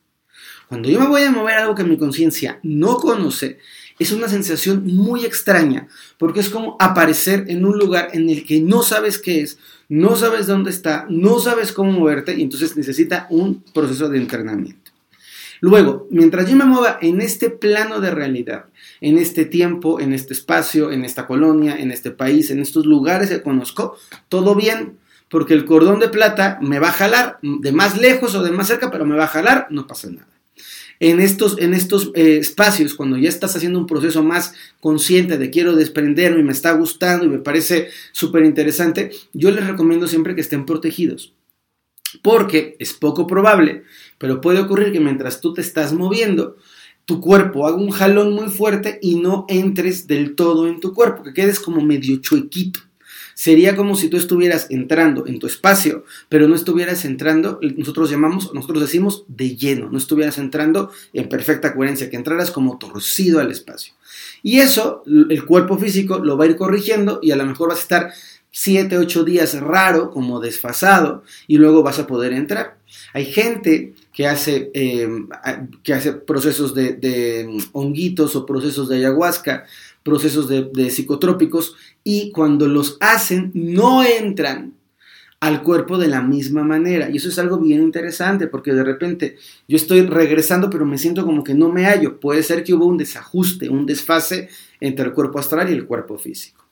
Cuando 0.69 0.89
yo 0.89 0.99
me 0.99 1.07
voy 1.07 1.23
a 1.23 1.31
mover 1.31 1.59
algo 1.59 1.77
que 1.77 1.85
mi 1.85 1.97
conciencia 1.97 2.59
no 2.65 2.97
conoce, 2.97 3.59
es 4.01 4.11
una 4.11 4.29
sensación 4.29 4.85
muy 4.85 5.25
extraña, 5.25 5.87
porque 6.19 6.41
es 6.41 6.49
como 6.49 6.77
aparecer 6.81 7.45
en 7.49 7.65
un 7.65 7.79
lugar 7.79 8.11
en 8.13 8.29
el 8.29 8.45
que 8.45 8.61
no 8.61 8.83
sabes 8.83 9.19
qué 9.19 9.43
es, 9.43 9.59
no 9.89 10.17
sabes 10.17 10.49
dónde 10.49 10.71
está, 10.71 11.07
no 11.09 11.39
sabes 11.39 11.71
cómo 11.71 11.93
moverte 11.93 12.35
y 12.35 12.43
entonces 12.43 12.77
necesita 12.77 13.29
un 13.31 13.63
proceso 13.63 14.09
de 14.09 14.19
entrenamiento. 14.19 14.91
Luego, 15.61 16.09
mientras 16.11 16.51
yo 16.51 16.57
me 16.57 16.67
mueva 16.67 16.99
en 17.01 17.21
este 17.21 17.49
plano 17.49 18.01
de 18.01 18.11
realidad, 18.11 18.67
en 19.01 19.19
este 19.19 19.45
tiempo, 19.47 20.01
en 20.01 20.13
este 20.13 20.35
espacio, 20.35 20.91
en 20.91 21.05
esta 21.05 21.29
colonia, 21.29 21.77
en 21.79 21.93
este 21.93 22.11
país, 22.11 22.51
en 22.51 22.61
estos 22.61 22.85
lugares 22.85 23.31
que 23.31 23.41
conozco, 23.41 23.97
todo 24.29 24.57
bien, 24.57 24.99
porque 25.31 25.55
el 25.55 25.65
cordón 25.65 26.01
de 26.01 26.09
plata 26.09 26.59
me 26.61 26.81
va 26.81 26.89
a 26.89 26.93
jalar 26.93 27.39
de 27.41 27.73
más 27.73 27.97
lejos 27.97 28.35
o 28.35 28.43
de 28.43 28.51
más 28.51 28.67
cerca, 28.67 28.91
pero 28.91 29.07
me 29.07 29.17
va 29.17 29.25
a 29.25 29.29
jalar, 29.29 29.69
no 29.71 29.87
pasa 29.87 30.11
nada 30.11 30.36
en 31.01 31.21
estos, 31.21 31.59
en 31.59 31.75
estos 31.75 32.11
eh, 32.15 32.39
espacios, 32.39 32.95
cuando 32.95 33.17
ya 33.17 33.29
estás 33.29 33.57
haciendo 33.57 33.79
un 33.79 33.87
proceso 33.87 34.23
más 34.23 34.55
consciente 34.81 35.39
de 35.39 35.51
quiero 35.51 35.77
desprenderme 35.77 36.41
y 36.41 36.45
me 36.45 36.53
está 36.53 36.73
gustando 36.73 37.25
y 37.27 37.29
me 37.29 37.39
parece 37.39 37.89
súper 38.13 38.45
interesante, 38.45 39.11
yo 39.33 39.51
les 39.51 39.67
recomiendo 39.67 40.07
siempre 40.07 40.35
que 40.35 40.41
estén 40.41 40.65
protegidos. 40.65 41.33
Porque 42.23 42.77
es 42.79 42.95
poco 42.95 43.27
probable, 43.27 43.83
pero 44.19 44.41
puede 44.41 44.61
ocurrir 44.61 44.93
que 44.93 45.01
mientras 45.01 45.41
tú 45.41 45.53
te 45.53 45.61
estás 45.61 45.93
moviendo, 45.93 46.57
tu 47.05 47.21
cuerpo 47.21 47.67
haga 47.67 47.77
un 47.77 47.91
jalón 47.91 48.33
muy 48.33 48.49
fuerte 48.49 48.99
y 49.03 49.17
no 49.17 49.45
entres 49.49 50.07
del 50.07 50.35
todo 50.35 50.67
en 50.67 50.81
tu 50.81 50.95
cuerpo, 50.95 51.23
que 51.23 51.35
quedes 51.35 51.61
como 51.61 51.81
medio 51.81 52.17
chuequito. 52.17 52.81
Sería 53.39 53.77
como 53.77 53.97
si 53.97 54.09
tú 54.09 54.17
estuvieras 54.17 54.67
entrando 54.71 55.27
en 55.27 55.39
tu 55.39 55.47
espacio, 55.47 56.05
pero 56.31 56.49
no 56.49 56.55
estuvieras 56.55 57.05
entrando, 57.05 57.61
nosotros 57.77 58.11
llamamos, 58.11 58.55
nosotros 58.55 58.81
decimos 58.81 59.25
de 59.29 59.55
lleno, 59.55 59.91
no 59.91 59.99
estuvieras 59.99 60.39
entrando 60.39 60.91
en 61.13 61.29
perfecta 61.29 61.75
coherencia, 61.75 62.09
que 62.09 62.17
entraras 62.17 62.51
como 62.51 62.79
torcido 62.79 63.39
al 63.39 63.51
espacio. 63.51 63.93
Y 64.43 64.61
eso 64.61 65.03
el 65.07 65.45
cuerpo 65.45 65.77
físico 65.77 66.19
lo 66.19 66.39
va 66.39 66.47
a 66.47 66.49
ir 66.49 66.57
corrigiendo 66.57 67.21
y 67.23 67.31
a 67.33 67.37
lo 67.37 67.45
mejor 67.45 67.69
vas 67.69 67.81
a 67.81 67.83
estar 67.83 68.13
7, 68.53 68.97
8 68.97 69.25
días 69.25 69.61
raro, 69.61 70.11
como 70.11 70.41
desfasado, 70.41 71.23
y 71.47 71.59
luego 71.59 71.83
vas 71.83 71.99
a 71.99 72.07
poder 72.07 72.33
entrar. 72.33 72.79
Hay 73.13 73.27
gente 73.27 73.93
que 74.15 74.27
hace, 74.27 74.71
em, 74.73 75.29
que 75.83 75.93
hace 75.93 76.15
procesos 76.15 76.75
de, 76.75 76.95
de, 76.95 77.47
honguitos 77.73 78.35
o 78.35 78.47
procesos 78.47 78.89
de 78.89 78.97
ayahuasca 78.97 79.67
procesos 80.07 80.49
de, 80.49 80.91
psicotrópicos 80.91 81.75
y 82.05 82.31
cuando 82.31 82.69
los 82.69 82.97
hacen 83.01 83.51
no 83.55 84.05
entran 84.05 84.75
al 85.41 85.65
cuerpo 85.65 85.99
de 85.99 86.07
la 86.07 86.23
misma 86.23 86.63
manera. 86.63 87.11
Y 87.11 87.17
eso 87.17 87.29
es 87.29 87.39
algo 87.41 87.59
bien 87.59 87.83
interesante 87.83 88.47
porque 88.47 88.73
de 88.73 88.85
repente 88.85 89.37
yo 89.67 89.77
estoy 89.77 90.03
regresando 90.03 90.71
pero 90.71 90.87
me 90.87 90.97
siento 90.97 91.27
como 91.27 91.43
que 91.43 91.55
no 91.55 91.71
me 91.71 91.87
hallo. 91.87 92.21
Puede 92.21 92.45
ser 92.45 92.63
que 92.63 92.73
hubo 92.73 92.87
un 92.87 92.97
desajuste, 92.97 93.69
un 93.69 93.85
desfase 93.85 94.49
entre 94.81 95.07
el 95.07 95.13
cuerpo 95.13 95.41
astral 95.41 95.69
y 95.69 95.75
el 95.75 95.87
cuerpo 95.87 96.17
físico. 96.17 96.65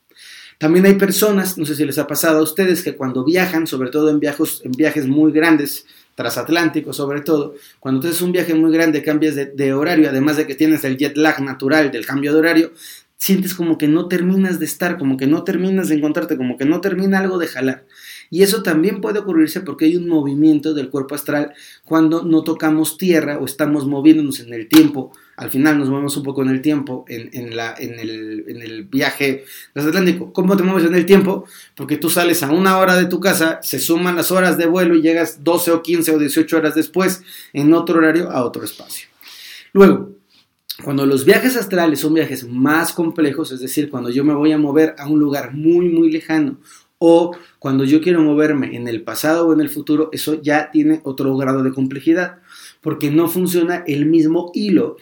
También 0.57 0.87
hay 0.87 0.95
personas, 0.95 1.59
no 1.59 1.67
sé 1.67 1.75
si 1.75 1.85
les 1.85 1.99
ha 1.99 2.07
pasado 2.07 2.39
a 2.39 2.43
ustedes, 2.43 2.85
que 2.85 2.95
cuando 2.95 3.25
viajan, 3.25 3.67
sobre 3.67 3.91
todo 3.91 4.09
en 4.11 4.21
viajes, 4.21 4.63
en 4.65 4.71
viajes 4.71 5.09
muy 5.09 5.33
grandes, 5.33 5.85
transatlánticos 6.15 6.97
sobre 6.97 7.23
todo, 7.23 7.55
cuando 7.81 8.01
tú 8.01 8.09
haces 8.09 8.23
un 8.23 8.33
viaje 8.33 8.55
muy 8.55 8.73
grande, 8.73 9.03
cambias 9.03 9.35
de, 9.35 9.75
horario, 9.75 10.09
además 10.09 10.37
de 10.37 10.47
que 10.47 10.55
tienes 10.55 10.85
el 10.85 10.97
jet 10.97 11.17
lag 11.17 11.43
natural 11.43 11.91
del 11.91 12.07
cambio 12.07 12.33
de 12.33 12.39
horario, 12.39 12.73
sientes 13.25 13.55
como 13.55 13.79
que 13.79 13.89
no 13.89 14.07
terminas 14.07 14.59
de 14.59 14.67
estar, 14.67 14.99
como 14.99 15.17
que 15.17 15.27
no 15.27 15.45
terminas 15.45 15.89
de 15.89 15.95
encontrarte, 15.95 16.37
como 16.37 16.59
que 16.59 16.67
no 16.67 16.83
termina 16.83 17.21
algo 17.21 17.39
de 17.39 17.47
jalar. 17.47 17.87
Y 18.29 18.43
eso 18.43 18.63
también 18.63 19.01
puede 19.01 19.21
ocurrirse 19.21 19.63
porque 19.63 19.87
hay 19.87 19.97
un 19.97 20.09
movimiento 20.09 20.75
del 20.75 20.91
cuerpo 20.91 21.15
astral 21.15 21.55
cuando 21.85 22.23
no 22.23 22.45
tocamos 22.45 22.99
tierra 22.99 23.39
o 23.39 23.47
estamos 23.47 23.87
moviéndonos 23.87 24.41
en 24.41 24.53
el 24.53 24.69
tiempo. 24.69 25.11
Al 25.39 25.49
final 25.49 25.79
nos 25.79 25.89
movemos 25.89 26.15
un 26.19 26.23
poco 26.23 26.43
en 26.43 26.51
el 26.51 26.61
tiempo, 26.61 27.07
en, 27.09 27.57
la, 27.57 27.75
en, 27.79 27.99
el, 27.99 28.45
en 28.47 28.61
el 28.61 28.85
viaje 28.85 29.47
transatlántico. 29.73 30.31
¿Cómo 30.35 30.55
te 30.59 30.63
mueves 30.63 30.85
en 30.85 30.95
el 30.95 31.07
tiempo? 31.07 31.47
Porque 31.75 31.97
tú 31.97 32.11
sales 32.11 32.43
a 32.43 32.51
una 32.51 32.77
hora 32.77 32.95
de 32.95 33.07
tu 33.07 33.21
casa, 33.21 33.59
se 33.63 33.79
suman 33.79 34.17
las 34.17 34.33
horas 34.33 34.59
de 34.59 34.67
vuelo 34.67 34.97
y 34.97 35.01
llegas 35.01 35.43
12 35.43 35.71
o 35.71 35.83
15 35.83 36.11
o 36.13 36.19
18 36.19 36.59
horas 36.59 36.75
después 36.75 37.23
en 37.55 37.73
otro 37.73 37.97
horario 37.97 38.31
a 38.31 38.45
otro 38.45 38.65
espacio. 38.65 39.09
Luego, 39.73 40.14
cuando 40.83 41.07
los 41.07 41.25
viajes 41.25 41.57
astrales 41.57 42.01
son 42.01 42.15
viajes 42.15 42.49
más 42.49 42.93
complejos, 42.93 43.53
es 43.53 43.61
decir, 43.61 43.91
cuando 43.91 44.11
yo 44.11 44.25
me 44.25 44.35
voy 44.35 44.51
a 44.53 44.59
mover 44.59 44.97
a 44.99 45.07
un 45.09 45.21
lugar 45.21 45.55
muy, 45.55 45.89
muy 45.89 46.11
lejano, 46.11 46.59
o 46.99 47.37
cuando 47.59 47.85
yo 47.85 48.01
quiero 48.01 48.23
moverme 48.23 48.75
en 48.75 48.89
el 48.89 49.03
pasado 49.03 49.47
o 49.47 49.53
en 49.53 49.61
el 49.61 49.69
futuro, 49.69 50.09
eso 50.13 50.41
ya 50.41 50.71
tiene 50.71 51.01
otro 51.05 51.37
grado 51.37 51.63
de 51.63 51.73
complejidad, 51.73 52.39
porque 52.81 53.11
no 53.11 53.29
funciona 53.29 53.85
el 53.87 54.07
mismo 54.07 54.51
hilo. 54.55 54.97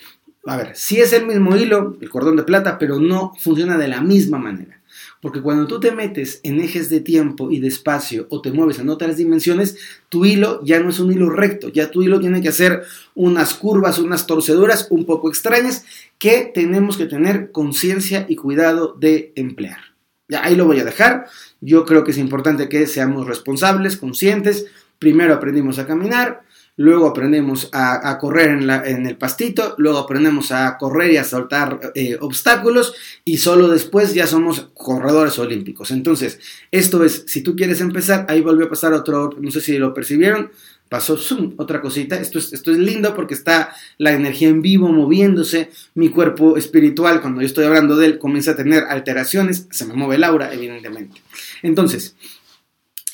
A 0.44 0.56
ver, 0.56 0.72
sí 0.74 1.00
es 1.00 1.12
el 1.12 1.26
mismo 1.26 1.56
hilo, 1.56 1.96
el 2.00 2.10
cordón 2.10 2.36
de 2.36 2.42
plata, 2.42 2.78
pero 2.78 2.98
no 2.98 3.32
funciona 3.38 3.78
de 3.78 3.88
la 3.88 4.00
misma 4.02 4.38
manera. 4.38 4.81
Porque 5.22 5.40
cuando 5.40 5.68
tú 5.68 5.78
te 5.78 5.92
metes 5.92 6.40
en 6.42 6.60
ejes 6.60 6.88
de 6.88 6.98
tiempo 6.98 7.52
y 7.52 7.60
de 7.60 7.68
espacio 7.68 8.26
o 8.28 8.42
te 8.42 8.50
mueves 8.50 8.80
en 8.80 8.88
otras 8.88 9.16
dimensiones, 9.16 9.76
tu 10.08 10.24
hilo 10.24 10.60
ya 10.64 10.80
no 10.80 10.90
es 10.90 10.98
un 10.98 11.12
hilo 11.12 11.30
recto, 11.30 11.68
ya 11.68 11.92
tu 11.92 12.02
hilo 12.02 12.18
tiene 12.18 12.42
que 12.42 12.48
hacer 12.48 12.82
unas 13.14 13.54
curvas, 13.54 14.00
unas 14.00 14.26
torceduras 14.26 14.88
un 14.90 15.06
poco 15.06 15.28
extrañas 15.28 15.84
que 16.18 16.50
tenemos 16.52 16.96
que 16.96 17.06
tener 17.06 17.52
conciencia 17.52 18.26
y 18.28 18.34
cuidado 18.34 18.96
de 18.98 19.32
emplear. 19.36 19.78
Ya 20.26 20.42
ahí 20.44 20.56
lo 20.56 20.66
voy 20.66 20.80
a 20.80 20.84
dejar. 20.84 21.28
Yo 21.60 21.84
creo 21.84 22.02
que 22.02 22.10
es 22.10 22.18
importante 22.18 22.68
que 22.68 22.88
seamos 22.88 23.28
responsables, 23.28 23.96
conscientes. 23.96 24.66
Primero 24.98 25.34
aprendimos 25.34 25.78
a 25.78 25.86
caminar, 25.86 26.42
luego 26.76 27.06
aprendemos 27.06 27.68
a, 27.72 28.18
correr 28.18 28.50
en, 28.50 29.06
el 29.06 29.16
pastito, 29.16 29.74
luego 29.78 29.98
aprendemos 29.98 30.52
a 30.52 30.76
correr 30.78 31.12
y 31.12 31.16
a 31.16 31.24
saltar 31.24 31.92
eh, 31.94 32.16
obstáculos 32.20 32.94
y 33.24 33.38
solo 33.38 33.68
después 33.68 34.14
ya 34.14 34.26
somos 34.26 34.70
corredores 34.74 35.38
olímpicos. 35.38 35.90
Entonces, 35.90 36.40
esto 36.70 37.04
es, 37.04 37.24
si 37.26 37.42
tú 37.42 37.54
quieres 37.54 37.80
empezar, 37.80 38.26
ahí 38.28 38.40
volvió 38.40 38.66
a 38.66 38.70
pasar 38.70 38.92
otro, 38.94 39.34
no 39.38 39.50
sé 39.50 39.60
si 39.60 39.78
lo 39.78 39.92
percibieron, 39.92 40.50
pasó 40.92 41.18
otra 41.56 41.80
cosita. 41.80 42.16
Esto 42.16 42.38
es, 42.38 42.52
esto 42.52 42.70
es 42.70 42.76
lindo 42.76 43.14
porque 43.14 43.32
está 43.32 43.74
la 43.96 44.12
energía 44.12 44.48
en 44.48 44.60
vivo 44.60 44.88
moviéndose. 44.88 45.70
Mi 45.94 46.10
cuerpo 46.10 46.58
espiritual, 46.58 47.22
cuando 47.22 47.40
yo 47.40 47.46
estoy 47.46 47.64
hablando 47.64 47.96
de 47.96 48.06
él, 48.06 48.18
comienza 48.18 48.50
a 48.50 48.56
tener 48.56 48.84
alteraciones. 48.84 49.68
Se 49.70 49.86
me 49.86 49.94
mueve 49.94 50.18
Laura, 50.18 50.52
evidentemente. 50.52 51.22
Entonces, 51.62 52.14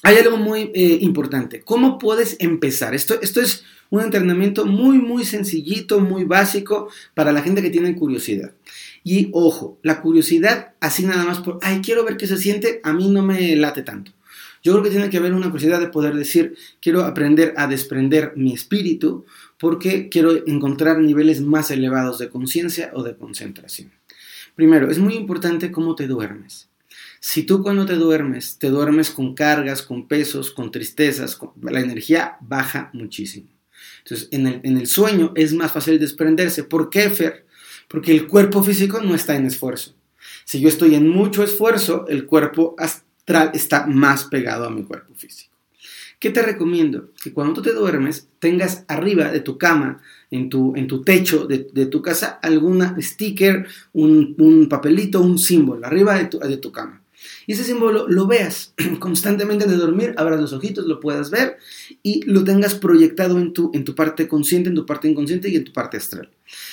hay 0.02 0.16
algo 0.16 0.36
muy 0.36 0.70
eh, 0.74 0.98
importante. 1.00 1.62
¿Cómo 1.62 1.98
puedes 1.98 2.36
empezar? 2.40 2.94
Esto, 2.94 3.20
esto 3.20 3.40
es 3.40 3.64
un 3.90 4.02
entrenamiento 4.02 4.64
muy, 4.66 4.98
muy 4.98 5.24
sencillito, 5.24 6.00
muy 6.00 6.24
básico 6.24 6.88
para 7.14 7.32
la 7.32 7.42
gente 7.42 7.62
que 7.62 7.70
tiene 7.70 7.96
curiosidad. 7.96 8.52
Y 9.02 9.30
ojo, 9.32 9.78
la 9.82 10.00
curiosidad, 10.00 10.74
así 10.80 11.04
nada 11.04 11.24
más 11.24 11.40
por, 11.40 11.58
ay, 11.62 11.80
quiero 11.82 12.04
ver 12.04 12.16
qué 12.16 12.26
se 12.26 12.36
siente, 12.36 12.80
a 12.84 12.92
mí 12.92 13.08
no 13.10 13.22
me 13.22 13.56
late 13.56 13.82
tanto. 13.82 14.12
Yo 14.62 14.72
creo 14.72 14.84
que 14.84 14.90
tiene 14.90 15.08
que 15.08 15.16
haber 15.16 15.34
una 15.34 15.50
curiosidad 15.50 15.80
de 15.80 15.88
poder 15.88 16.14
decir, 16.14 16.56
quiero 16.80 17.04
aprender 17.04 17.54
a 17.56 17.66
desprender 17.66 18.32
mi 18.36 18.52
espíritu 18.52 19.24
porque 19.58 20.08
quiero 20.08 20.46
encontrar 20.46 20.98
niveles 20.98 21.40
más 21.40 21.70
elevados 21.70 22.18
de 22.18 22.28
conciencia 22.28 22.90
o 22.94 23.02
de 23.02 23.16
concentración. 23.16 23.92
Primero, 24.54 24.90
es 24.90 24.98
muy 24.98 25.14
importante 25.14 25.70
cómo 25.70 25.94
te 25.94 26.06
duermes. 26.06 26.68
Si 27.20 27.42
tú 27.42 27.62
cuando 27.62 27.84
te 27.86 27.94
duermes, 27.94 28.58
te 28.58 28.68
duermes 28.68 29.10
con 29.10 29.34
cargas, 29.34 29.82
con 29.82 30.06
pesos, 30.06 30.50
con 30.50 30.70
tristezas, 30.70 31.38
la 31.60 31.80
energía 31.80 32.36
baja 32.40 32.90
muchísimo. 32.92 33.48
Entonces, 33.98 34.28
en 34.30 34.46
el, 34.46 34.60
en 34.62 34.76
el 34.78 34.86
sueño 34.86 35.32
es 35.34 35.52
más 35.52 35.72
fácil 35.72 35.98
desprenderse. 35.98 36.64
¿Por 36.64 36.90
qué, 36.90 37.10
Fer? 37.10 37.46
Porque 37.88 38.12
el 38.12 38.26
cuerpo 38.26 38.62
físico 38.62 39.00
no 39.00 39.14
está 39.14 39.36
en 39.36 39.46
esfuerzo. 39.46 39.94
Si 40.44 40.60
yo 40.60 40.68
estoy 40.68 40.94
en 40.94 41.08
mucho 41.08 41.42
esfuerzo, 41.42 42.06
el 42.08 42.26
cuerpo 42.26 42.74
astral 42.78 43.50
está 43.54 43.86
más 43.86 44.24
pegado 44.24 44.66
a 44.66 44.70
mi 44.70 44.84
cuerpo 44.84 45.14
físico. 45.14 45.47
¿Qué 46.18 46.30
te 46.30 46.42
recomiendo? 46.42 47.10
Que 47.22 47.32
cuando 47.32 47.54
tú 47.54 47.62
te 47.62 47.72
duermes, 47.72 48.28
tengas 48.40 48.84
arriba 48.88 49.30
de 49.30 49.40
tu 49.40 49.56
cama, 49.56 50.02
en 50.30 50.48
tu, 50.48 50.74
en 50.74 50.88
tu 50.88 51.02
techo 51.02 51.46
de, 51.46 51.58
tu 51.86 52.02
casa, 52.02 52.38
alguna 52.42 52.96
sticker, 53.00 53.66
un, 53.92 54.34
un, 54.38 54.68
papelito, 54.68 55.20
un 55.20 55.38
símbolo, 55.38 55.86
arriba 55.86 56.18
de 56.18 56.24
tu, 56.26 56.38
de 56.40 56.56
tu 56.56 56.72
cama. 56.72 57.02
Y 57.46 57.52
ese 57.52 57.64
símbolo 57.64 58.06
lo 58.08 58.26
veas 58.26 58.74
constantemente 58.98 59.66
de 59.66 59.76
dormir, 59.76 60.14
abras 60.16 60.40
los 60.40 60.52
ojitos, 60.52 60.86
lo 60.86 61.00
puedas 61.00 61.30
ver 61.30 61.56
y 62.02 62.22
lo 62.24 62.44
tengas 62.44 62.74
proyectado 62.74 63.38
en 63.38 63.52
tu, 63.52 63.70
en 63.72 63.84
tu 63.84 63.94
parte 63.94 64.28
consciente, 64.28 64.68
en 64.68 64.74
tu 64.74 64.86
parte 64.86 65.08
inconsciente 65.08 65.48
y 65.48 65.56
en 65.56 65.64
tu 65.64 65.72
parte 65.72 65.96
astral. 65.96 66.30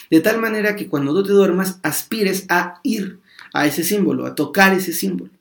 De 0.09 0.21
tal 0.21 0.39
manera 0.39 0.75
que 0.75 0.87
cuando 0.87 1.13
tú 1.13 1.23
te 1.23 1.33
duermas, 1.33 1.79
aspires 1.83 2.45
a 2.49 2.79
ir 2.83 3.19
a 3.53 3.65
ese 3.67 3.83
símbolo, 3.83 4.25
a 4.25 4.35
tocar 4.35 4.73
ese 4.73 4.91
símbolo. 4.91 5.31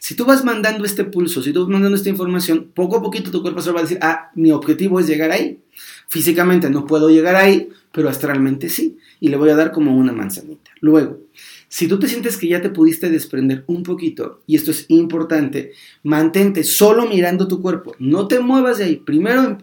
Si 0.00 0.14
tú 0.14 0.24
vas 0.24 0.46
mandando 0.46 0.86
este 0.86 1.04
pulso, 1.04 1.42
si 1.42 1.52
tú 1.52 1.60
vas 1.60 1.68
mandando 1.68 1.94
esta 1.94 2.08
información, 2.08 2.70
poco 2.74 2.96
a 2.96 3.02
poquito 3.02 3.30
tu 3.30 3.42
cuerpo 3.42 3.60
se 3.60 3.70
va 3.70 3.80
a 3.80 3.82
decir, 3.82 3.98
ah, 4.00 4.30
mi 4.34 4.50
objetivo 4.50 4.98
es 4.98 5.06
llegar 5.06 5.30
ahí. 5.30 5.60
Físicamente 6.08 6.70
no 6.70 6.86
puedo 6.86 7.10
llegar 7.10 7.36
ahí, 7.36 7.68
pero 7.92 8.08
astralmente 8.08 8.70
sí. 8.70 8.96
Y 9.20 9.28
le 9.28 9.36
voy 9.36 9.50
a 9.50 9.56
dar 9.56 9.72
como 9.72 9.94
una 9.94 10.14
manzanita. 10.14 10.70
Luego, 10.80 11.18
si 11.68 11.86
tú 11.86 11.98
te 11.98 12.08
sientes 12.08 12.38
que 12.38 12.48
ya 12.48 12.62
te 12.62 12.70
pudiste 12.70 13.10
desprender 13.10 13.62
un 13.66 13.82
poquito, 13.82 14.40
y 14.46 14.56
esto 14.56 14.70
es 14.70 14.86
importante, 14.88 15.72
mantente 16.02 16.64
solo 16.64 17.06
mirando 17.06 17.46
tu 17.46 17.60
cuerpo, 17.60 17.94
no 17.98 18.26
te 18.26 18.40
muevas 18.40 18.78
de 18.78 18.84
ahí. 18.84 18.96
Primero, 18.96 19.58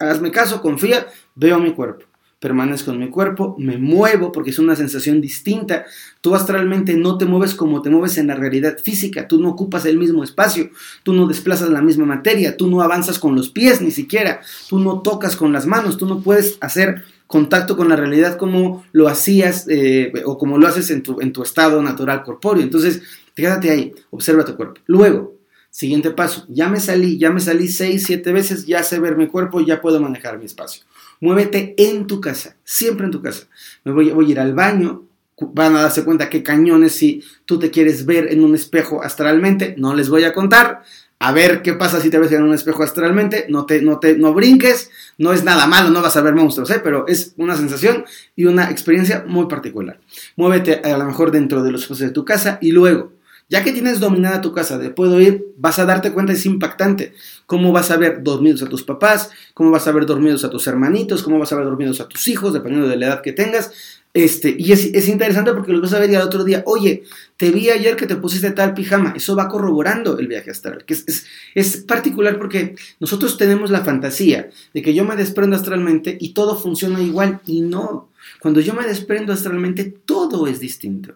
hazme 0.00 0.32
caso, 0.32 0.60
confía, 0.60 1.06
veo 1.36 1.60
mi 1.60 1.72
cuerpo. 1.72 2.05
Permanezco 2.38 2.90
en 2.90 2.98
mi 2.98 3.08
cuerpo, 3.08 3.56
me 3.58 3.78
muevo 3.78 4.30
porque 4.30 4.50
es 4.50 4.58
una 4.58 4.76
sensación 4.76 5.22
distinta. 5.22 5.86
Tú 6.20 6.34
astralmente 6.34 6.94
no 6.94 7.16
te 7.16 7.24
mueves 7.24 7.54
como 7.54 7.80
te 7.80 7.88
mueves 7.88 8.18
en 8.18 8.26
la 8.26 8.34
realidad 8.34 8.76
física, 8.78 9.26
tú 9.26 9.40
no 9.40 9.48
ocupas 9.48 9.86
el 9.86 9.96
mismo 9.96 10.22
espacio, 10.22 10.70
tú 11.02 11.14
no 11.14 11.26
desplazas 11.26 11.70
la 11.70 11.80
misma 11.80 12.04
materia, 12.04 12.56
tú 12.56 12.68
no 12.68 12.82
avanzas 12.82 13.18
con 13.18 13.34
los 13.34 13.48
pies 13.48 13.80
ni 13.80 13.90
siquiera, 13.90 14.40
tú 14.68 14.78
no 14.78 15.00
tocas 15.00 15.34
con 15.34 15.52
las 15.52 15.66
manos, 15.66 15.96
tú 15.96 16.06
no 16.06 16.20
puedes 16.20 16.58
hacer 16.60 17.04
contacto 17.26 17.76
con 17.76 17.88
la 17.88 17.96
realidad 17.96 18.36
como 18.36 18.84
lo 18.92 19.08
hacías 19.08 19.66
eh, 19.68 20.12
o 20.24 20.36
como 20.38 20.58
lo 20.58 20.68
haces 20.68 20.90
en 20.90 21.02
tu, 21.02 21.20
en 21.20 21.32
tu 21.32 21.42
estado 21.42 21.82
natural 21.82 22.22
corpóreo. 22.22 22.62
Entonces, 22.62 23.02
quédate 23.34 23.70
ahí, 23.70 23.94
observa 24.10 24.44
tu 24.44 24.56
cuerpo. 24.56 24.80
Luego, 24.86 25.35
siguiente 25.76 26.10
paso, 26.10 26.46
ya 26.48 26.70
me 26.70 26.80
salí, 26.80 27.18
ya 27.18 27.30
me 27.30 27.38
salí 27.38 27.68
seis, 27.68 28.04
siete 28.06 28.32
veces, 28.32 28.64
ya 28.64 28.82
sé 28.82 28.98
ver 28.98 29.14
mi 29.18 29.26
cuerpo, 29.26 29.60
ya 29.60 29.82
puedo 29.82 30.00
manejar 30.00 30.38
mi 30.38 30.46
espacio. 30.46 30.84
Muévete 31.20 31.74
en 31.76 32.06
tu 32.06 32.18
casa, 32.18 32.56
siempre 32.64 33.04
en 33.04 33.12
tu 33.12 33.20
casa. 33.20 33.46
Me 33.84 33.92
voy, 33.92 34.08
voy 34.08 34.28
a 34.28 34.30
ir 34.30 34.40
al 34.40 34.54
baño, 34.54 35.04
van 35.38 35.76
a 35.76 35.82
darse 35.82 36.02
cuenta 36.02 36.30
que 36.30 36.42
cañones 36.42 36.94
si 36.94 37.22
tú 37.44 37.58
te 37.58 37.70
quieres 37.70 38.06
ver 38.06 38.32
en 38.32 38.42
un 38.42 38.54
espejo 38.54 39.02
astralmente, 39.02 39.74
no 39.76 39.94
les 39.94 40.08
voy 40.08 40.24
a 40.24 40.32
contar, 40.32 40.82
a 41.18 41.32
ver 41.32 41.60
qué 41.60 41.74
pasa 41.74 42.00
si 42.00 42.08
te 42.08 42.18
ves 42.18 42.32
en 42.32 42.44
un 42.44 42.54
espejo 42.54 42.82
astralmente, 42.82 43.44
no 43.50 43.66
te, 43.66 43.82
no 43.82 43.98
te, 43.98 44.16
no 44.16 44.32
brinques, 44.32 44.90
no 45.18 45.34
es 45.34 45.44
nada 45.44 45.66
malo, 45.66 45.90
no 45.90 46.00
vas 46.00 46.16
a 46.16 46.22
ver 46.22 46.34
monstruos, 46.34 46.70
¿eh? 46.70 46.80
pero 46.82 47.06
es 47.06 47.34
una 47.36 47.54
sensación 47.54 48.06
y 48.34 48.46
una 48.46 48.70
experiencia 48.70 49.26
muy 49.28 49.44
particular. 49.44 50.00
Muévete 50.36 50.80
a 50.90 50.96
lo 50.96 51.04
mejor 51.04 51.32
dentro 51.32 51.62
de 51.62 51.70
los 51.70 51.82
espacios 51.82 52.08
de 52.08 52.14
tu 52.14 52.24
casa 52.24 52.56
y 52.62 52.72
luego, 52.72 53.12
ya 53.48 53.62
que 53.62 53.72
tienes 53.72 54.00
dominada 54.00 54.40
tu 54.40 54.52
casa 54.52 54.78
de 54.78 54.90
puedo 54.90 55.20
ir, 55.20 55.46
vas 55.56 55.78
a 55.78 55.84
darte 55.84 56.12
cuenta, 56.12 56.32
es 56.32 56.46
impactante, 56.46 57.14
cómo 57.46 57.72
vas 57.72 57.90
a 57.90 57.96
ver 57.96 58.22
dormidos 58.22 58.62
a 58.62 58.68
tus 58.68 58.82
papás, 58.82 59.30
cómo 59.54 59.70
vas 59.70 59.86
a 59.86 59.92
ver 59.92 60.06
dormidos 60.06 60.44
a 60.44 60.50
tus 60.50 60.66
hermanitos, 60.66 61.22
cómo 61.22 61.38
vas 61.38 61.52
a 61.52 61.56
ver 61.56 61.64
dormidos 61.64 62.00
a 62.00 62.08
tus 62.08 62.26
hijos, 62.28 62.52
dependiendo 62.52 62.88
de 62.88 62.96
la 62.96 63.06
edad 63.06 63.22
que 63.22 63.32
tengas, 63.32 63.72
este, 64.16 64.56
y 64.58 64.72
es, 64.72 65.08
interesante 65.08 65.52
porque 65.52 65.74
lo 65.74 65.82
vas 65.82 65.92
a 65.92 65.98
ver 65.98 66.08
ya 66.08 66.20
el 66.20 66.24
otro 66.24 66.42
día, 66.42 66.62
oye, 66.64 67.02
te 67.36 67.50
vi 67.50 67.68
ayer 67.68 67.96
que 67.96 68.06
te 68.06 68.16
pusiste 68.16 68.50
tal 68.50 68.72
pijama, 68.72 69.12
eso 69.14 69.36
va 69.36 69.46
corroborando 69.46 70.18
el 70.18 70.26
viaje 70.26 70.50
astral, 70.50 70.86
que 70.86 70.94
es, 70.94 71.26
es, 71.54 71.76
particular 71.76 72.38
porque 72.38 72.76
nosotros 72.98 73.36
tenemos 73.36 73.70
la 73.70 73.84
fantasía 73.84 74.48
de 74.72 74.80
que 74.80 74.94
yo 74.94 75.04
me 75.04 75.16
desprendo 75.16 75.54
astralmente 75.54 76.16
y 76.18 76.32
todo 76.32 76.56
funciona 76.56 77.02
igual 77.02 77.42
y 77.44 77.60
no. 77.60 78.08
Cuando 78.40 78.60
yo 78.60 78.74
me 78.74 78.86
desprendo 78.86 79.32
astralmente, 79.32 79.84
todo 79.84 80.46
es 80.46 80.60
distinto. 80.60 81.14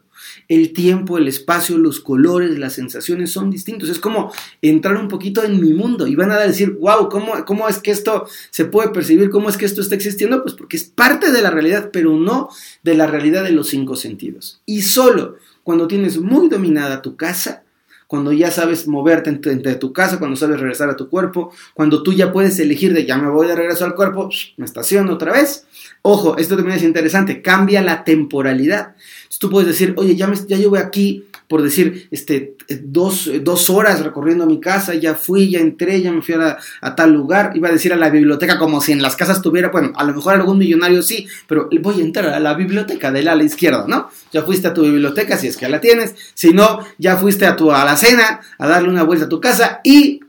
El 0.48 0.72
tiempo, 0.72 1.18
el 1.18 1.28
espacio, 1.28 1.78
los 1.78 2.00
colores, 2.00 2.58
las 2.58 2.74
sensaciones 2.74 3.30
son 3.30 3.50
distintos. 3.50 3.88
Es 3.88 3.98
como 3.98 4.32
entrar 4.60 4.96
un 4.96 5.08
poquito 5.08 5.42
en 5.44 5.60
mi 5.60 5.72
mundo 5.72 6.06
y 6.06 6.14
van 6.14 6.30
a 6.30 6.38
decir, 6.38 6.76
wow, 6.80 7.08
¿cómo, 7.08 7.44
¿cómo 7.44 7.68
es 7.68 7.78
que 7.78 7.90
esto 7.90 8.26
se 8.50 8.64
puede 8.64 8.90
percibir? 8.90 9.30
¿Cómo 9.30 9.48
es 9.48 9.56
que 9.56 9.66
esto 9.66 9.80
está 9.80 9.94
existiendo? 9.94 10.42
Pues 10.42 10.54
porque 10.54 10.76
es 10.76 10.84
parte 10.84 11.30
de 11.30 11.42
la 11.42 11.50
realidad, 11.50 11.90
pero 11.92 12.16
no 12.16 12.48
de 12.82 12.94
la 12.94 13.06
realidad 13.06 13.44
de 13.44 13.52
los 13.52 13.68
cinco 13.68 13.96
sentidos. 13.96 14.60
Y 14.66 14.82
solo 14.82 15.36
cuando 15.62 15.86
tienes 15.88 16.18
muy 16.18 16.48
dominada 16.48 17.02
tu 17.02 17.16
casa, 17.16 17.64
cuando 18.10 18.32
ya 18.32 18.50
sabes 18.50 18.88
moverte 18.88 19.30
entre, 19.30 19.76
tu 19.76 19.92
casa, 19.92 20.18
cuando 20.18 20.34
sabes 20.34 20.58
regresar 20.58 20.90
a 20.90 20.96
tu 20.96 21.08
cuerpo, 21.08 21.52
cuando 21.74 22.02
tú 22.02 22.12
ya 22.12 22.32
puedes 22.32 22.58
elegir 22.58 22.92
de 22.92 23.06
ya 23.06 23.16
me 23.16 23.30
voy 23.30 23.46
de 23.46 23.54
regreso 23.54 23.84
al 23.84 23.94
cuerpo, 23.94 24.28
me 24.56 24.64
estaciono 24.64 25.12
otra 25.12 25.30
vez. 25.30 25.64
Ojo, 26.02 26.36
esto 26.36 26.56
también 26.56 26.78
es 26.78 26.82
interesante, 26.82 27.40
cambia 27.40 27.80
la 27.82 28.02
temporalidad. 28.02 28.96
tú 29.38 29.48
puedes 29.48 29.68
decir, 29.68 29.94
oye, 29.96 30.16
ya, 30.16 30.26
me, 30.26 30.34
ya 30.34 30.56
llevo 30.56 30.76
aquí 30.76 31.26
por 31.50 31.62
decir, 31.62 32.06
este, 32.12 32.54
dos, 32.84 33.28
dos, 33.42 33.70
horas 33.70 34.04
recorriendo 34.04 34.46
mi 34.46 34.60
casa, 34.60 34.94
ya 34.94 35.16
fui, 35.16 35.50
ya 35.50 35.58
entré, 35.58 36.00
ya 36.00 36.12
me 36.12 36.22
fui 36.22 36.36
a, 36.36 36.94
tal 36.94 37.12
lugar, 37.12 37.50
iba 37.56 37.68
a 37.68 37.72
decir 37.72 37.92
a 37.92 37.96
la 37.96 38.08
biblioteca 38.08 38.56
como 38.56 38.80
si 38.80 38.92
en 38.92 39.02
las 39.02 39.16
casas 39.16 39.42
tuviera, 39.42 39.70
bueno, 39.70 39.92
a 39.96 40.04
lo 40.04 40.14
mejor 40.14 40.34
algún 40.34 40.58
millonario 40.58 41.02
sí, 41.02 41.26
pero 41.48 41.68
voy 41.80 42.00
a 42.00 42.04
entrar 42.04 42.28
a 42.28 42.38
la 42.38 42.54
biblioteca 42.54 43.10
del 43.10 43.26
ala 43.26 43.42
izquierda, 43.42 43.84
¿no? 43.88 44.12
Ya 44.30 44.44
fuiste 44.44 44.68
a 44.68 44.74
tu 44.74 44.82
biblioteca, 44.82 45.36
si 45.36 45.48
es 45.48 45.56
que 45.56 45.68
la 45.68 45.80
tienes, 45.80 46.14
si 46.34 46.52
no, 46.52 46.86
ya 46.98 47.16
fuiste 47.16 47.46
a 47.46 47.56
tu 47.56 47.72
alacena 47.72 48.42
a 48.56 48.68
darle 48.68 48.88
una 48.88 49.02
vuelta 49.02 49.24
a 49.24 49.28
tu 49.28 49.40
casa 49.40 49.80
y 49.82 50.20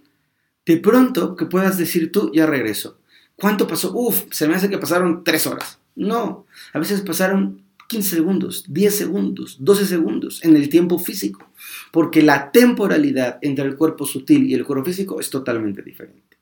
de 0.65 0.77
pronto 0.77 1.36
que 1.36 1.45
puedas 1.45 1.77
decir 1.77 2.12
tú, 2.12 2.31
ya 2.34 2.47
regreso. 2.47 2.97
¿Cuánto 3.36 3.67
pasó? 3.67 3.91
Uf, 3.93 4.23
se 4.31 4.47
me 4.47 4.55
hace 4.55 4.71
que 4.71 4.79
pasaron 4.79 5.23
tres 5.23 5.45
horas. 5.45 5.77
No, 5.95 6.47
a 6.73 6.79
veces 6.79 7.01
pasaron 7.01 7.62
15 7.91 8.10
segundos, 8.10 8.63
10 8.69 8.95
segundos, 8.95 9.58
12 9.60 9.86
segundos 9.86 10.45
en 10.45 10.56
el 10.56 10.69
tiempo 10.69 10.97
físico, 10.97 11.51
porque 11.91 12.21
la 12.21 12.49
temporalidad 12.49 13.38
entre 13.41 13.65
el 13.65 13.75
cuerpo 13.75 14.06
sutil 14.06 14.49
y 14.49 14.54
el 14.54 14.63
cuerpo 14.63 14.86
físico 14.86 15.19
es 15.19 15.30
totalmente 15.30 15.82
diferente. 15.82 16.38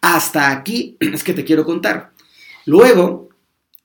Hasta 0.00 0.52
aquí 0.52 0.96
es 1.00 1.24
que 1.24 1.34
te 1.34 1.44
quiero 1.44 1.64
contar. 1.64 2.12
Luego, 2.66 3.30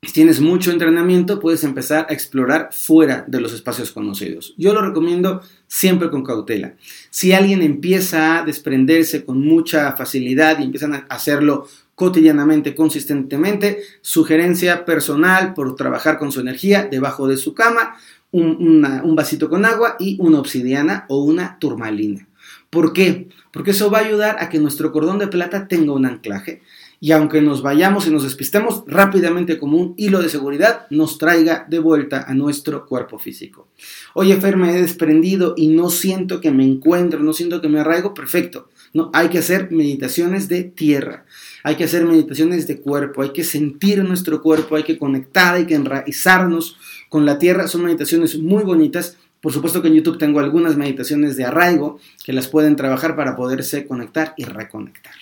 si 0.04 0.13
tienes 0.13 0.39
mucho 0.39 0.72
entrenamiento, 0.72 1.39
puedes 1.39 1.63
empezar 1.63 2.06
a 2.08 2.13
explorar 2.13 2.69
fuera 2.74 3.26
de 3.28 3.41
los 3.41 3.54
espacios 3.54 3.91
conocidos. 3.91 4.54
Yo 4.56 4.72
lo 4.72 4.82
recomiendo 4.82 5.41
siempre 5.65 6.12
con 6.12 6.24
cautela. 6.24 6.76
Si 7.10 7.34
alguien 7.34 7.63
empieza 7.63 8.38
a 8.38 8.45
desprenderse 8.45 9.26
con 9.26 9.41
mucha 9.41 9.93
facilidad 9.93 10.60
y 10.60 10.63
empiezan 10.65 10.93
a 10.93 11.08
hacerlo 11.10 11.67
cotidianamente, 12.00 12.76
consistentemente. 12.76 13.84
Sugerencia 14.00 14.86
personal 14.86 15.54
por 15.54 15.76
trabajar 15.76 16.18
con 16.18 16.32
su 16.32 16.40
energía 16.40 16.88
debajo 16.90 17.28
de 17.28 17.36
su 17.36 17.54
cama, 17.54 17.98
un, 18.32 19.14
vasito 19.18 19.50
con 19.50 19.66
agua 19.66 19.98
y 20.00 20.16
una 20.22 20.40
obsidiana 20.40 21.06
o 21.10 21.22
una 21.22 21.60
turmalina. 21.60 22.26
¿Por 22.70 22.94
qué? 22.94 23.28
Porque 23.52 23.72
eso 23.72 23.92
va 23.92 23.98
a 23.98 24.06
ayudar 24.06 24.38
a 24.40 24.48
que 24.48 24.60
nuestro 24.60 24.94
cordón 24.94 25.20
de 25.20 25.28
plata 25.28 25.68
tenga 25.68 25.92
un 25.92 26.06
anclaje. 26.06 26.62
y 27.02 27.14
aunque 27.14 27.42
nos 27.42 27.62
vayamos 27.62 28.08
y 28.08 28.12
nos 28.12 28.24
despistemos 28.24 28.84
rápidamente 28.86 29.58
como 29.58 29.78
un 29.78 29.94
hilo 29.96 30.22
de 30.22 30.28
seguridad, 30.28 30.86
nos 30.90 31.18
traiga 31.18 31.66
de 31.70 31.80
vuelta 31.80 32.26
a 32.28 32.34
nuestro 32.34 32.86
cuerpo 32.86 33.20
físico. 33.20 33.70
Oye, 34.14 34.36
Fer, 34.36 34.58
me 34.58 34.72
he 34.72 34.82
desprendido 34.82 35.54
y 35.56 35.68
no 35.70 35.90
siento 35.90 36.42
que 36.42 36.52
me 36.52 36.66
encuentro, 36.66 37.20
no 37.22 37.32
siento 37.32 37.62
que 37.62 37.70
me 37.70 37.80
arraigo, 37.80 38.14
perfecto. 38.14 38.70
No, 38.94 39.12
hay 39.14 39.30
que 39.30 39.38
hacer 39.38 39.72
meditaciones 39.72 40.48
de 40.50 40.64
tierra, 40.64 41.26
hay 41.63 41.76
que 41.76 41.84
hacer 41.84 42.06
meditaciones 42.06 42.67
de 42.67 42.80
cuerpo, 42.80 43.22
hay 43.22 43.32
que 43.32 43.43
sentir 43.43 44.04
nuestro 44.04 44.41
cuerpo, 44.41 44.76
hay 44.76 44.84
que 44.84 44.98
conectar, 44.98 45.56
hay 45.56 45.65
que 45.65 45.76
enraizarnos 45.76 46.78
con 47.10 47.26
la 47.26 47.38
tierra. 47.38 47.67
Son 47.67 47.84
meditaciones 47.84 48.38
muy 48.38 48.63
bonitas. 48.63 49.17
Por 49.41 49.54
supuesto 49.54 49.82
que 49.82 49.88
en 49.88 49.95
YouTube 49.95 50.17
tengo 50.17 50.39
algunas 50.39 50.76
meditaciones 50.76 51.38
de 51.38 51.45
arraigo 51.45 52.00
que 52.24 52.34
las 52.34 52.48
pueden 52.48 52.76
trabajar 52.76 53.15
para 53.15 53.36
poderse 53.36 53.86
conectar 53.86 54.34
y 54.38 54.45
reconectar. 54.45 55.13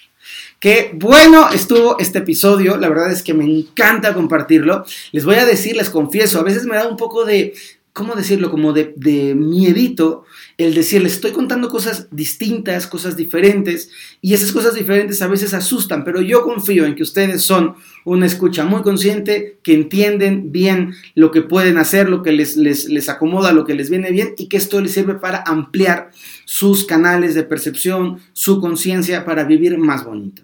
Qué 0.60 0.92
bueno 0.94 1.50
estuvo 1.52 2.00
este 2.00 2.20
episodio, 2.20 2.78
la 2.78 2.90
verdad 2.90 3.12
es 3.12 3.22
que 3.22 3.34
me 3.34 3.46
encanta 3.46 4.14
compartirlo. 4.14 4.86
Les 5.12 5.24
voy 5.24 5.36
a 5.36 5.46
decir, 5.46 5.76
les 5.76 5.90
confieso, 5.90 6.40
a 6.40 6.44
veces 6.44 6.66
me 6.66 6.76
da 6.76 6.88
un 6.88 6.98
poco 6.98 7.26
de, 7.26 7.54
¿cómo 7.94 8.16
decirlo? 8.16 8.50
Como 8.50 8.74
de, 8.74 8.94
de 8.96 9.36
miedito 9.36 10.26
el 10.58 10.74
decirles, 10.74 11.14
estoy 11.14 11.32
contando 11.32 11.70
cosas 11.70 12.08
distintas, 12.10 12.88
cosas 12.88 13.16
diferentes, 13.16 13.92
y 14.22 14.34
esas 14.34 14.52
cosas 14.52 14.74
diferentes 14.74 15.22
a 15.22 15.28
veces 15.28 15.54
asustan, 15.54 16.04
pero 16.04 16.20
yo 16.20 16.42
confío 16.42 16.86
en 16.86 16.96
que 16.96 17.04
ustedes 17.04 17.44
son 17.44 17.76
una 18.06 18.26
escucha 18.26 18.66
muy 18.66 18.82
consciente, 18.82 19.60
que 19.62 19.76
entienden 19.76 20.52
bien 20.52 20.96
lo 21.14 21.30
que 21.30 21.44
pueden 21.44 21.78
hacer, 21.78 22.10
lo 22.10 22.24
que 22.24 22.32
les, 22.32 22.58
les, 22.58 22.90
les 22.90 23.08
acomoda, 23.08 23.52
lo 23.52 23.66
que 23.66 23.76
les 23.76 23.92
viene 23.92 24.12
bien, 24.12 24.34
y 24.36 24.48
que 24.48 24.58
esto 24.58 24.82
les 24.82 24.94
sirve 24.94 25.14
para 25.14 25.44
ampliar 25.46 26.10
sus 26.46 26.86
canales 26.86 27.36
de 27.36 27.44
percepción, 27.44 28.20
su 28.34 28.60
conciencia, 28.60 29.26
para 29.26 29.44
vivir 29.44 29.78
más 29.78 30.06
bonito. 30.06 30.42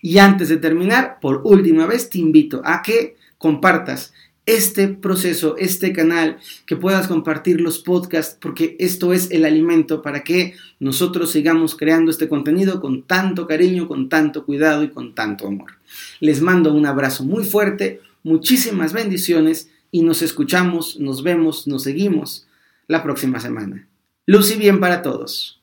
Y 0.00 0.18
antes 0.18 0.48
de 0.48 0.58
terminar, 0.58 1.18
por 1.20 1.40
última 1.44 1.86
vez, 1.86 2.08
te 2.08 2.18
invito 2.18 2.62
a 2.64 2.82
que 2.82 3.16
compartas 3.38 4.12
este 4.46 4.86
proceso, 4.86 5.56
este 5.58 5.92
canal, 5.92 6.38
que 6.66 6.76
puedas 6.76 7.08
compartir 7.08 7.60
los 7.60 7.80
podcasts, 7.80 8.38
porque 8.40 8.76
esto 8.78 9.12
es 9.12 9.30
el 9.32 9.44
alimento 9.44 10.02
para 10.02 10.22
que 10.22 10.54
nosotros 10.78 11.32
sigamos 11.32 11.76
creando 11.76 12.12
este 12.12 12.28
contenido 12.28 12.80
con 12.80 13.02
tanto 13.02 13.48
cariño, 13.48 13.88
con 13.88 14.08
tanto 14.08 14.46
cuidado 14.46 14.84
y 14.84 14.88
con 14.88 15.16
tanto 15.16 15.48
amor. 15.48 15.72
Les 16.20 16.40
mando 16.40 16.72
un 16.72 16.86
abrazo 16.86 17.24
muy 17.24 17.44
fuerte, 17.44 18.00
muchísimas 18.22 18.92
bendiciones 18.92 19.68
y 19.90 20.02
nos 20.02 20.22
escuchamos, 20.22 20.98
nos 21.00 21.24
vemos, 21.24 21.66
nos 21.66 21.82
seguimos 21.82 22.46
la 22.86 23.02
próxima 23.02 23.40
semana. 23.40 23.88
Luz 24.26 24.52
y 24.52 24.58
bien 24.58 24.78
para 24.78 25.02
todos. 25.02 25.60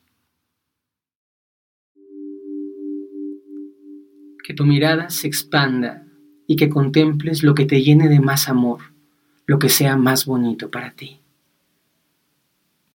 Que 4.42 4.52
tu 4.52 4.66
mirada 4.66 5.08
se 5.08 5.26
expanda 5.26 6.03
y 6.46 6.56
que 6.56 6.68
contemples 6.68 7.42
lo 7.42 7.54
que 7.54 7.64
te 7.64 7.82
llene 7.82 8.08
de 8.08 8.20
más 8.20 8.48
amor, 8.48 8.80
lo 9.46 9.58
que 9.58 9.68
sea 9.68 9.96
más 9.96 10.26
bonito 10.26 10.70
para 10.70 10.92
ti. 10.92 11.20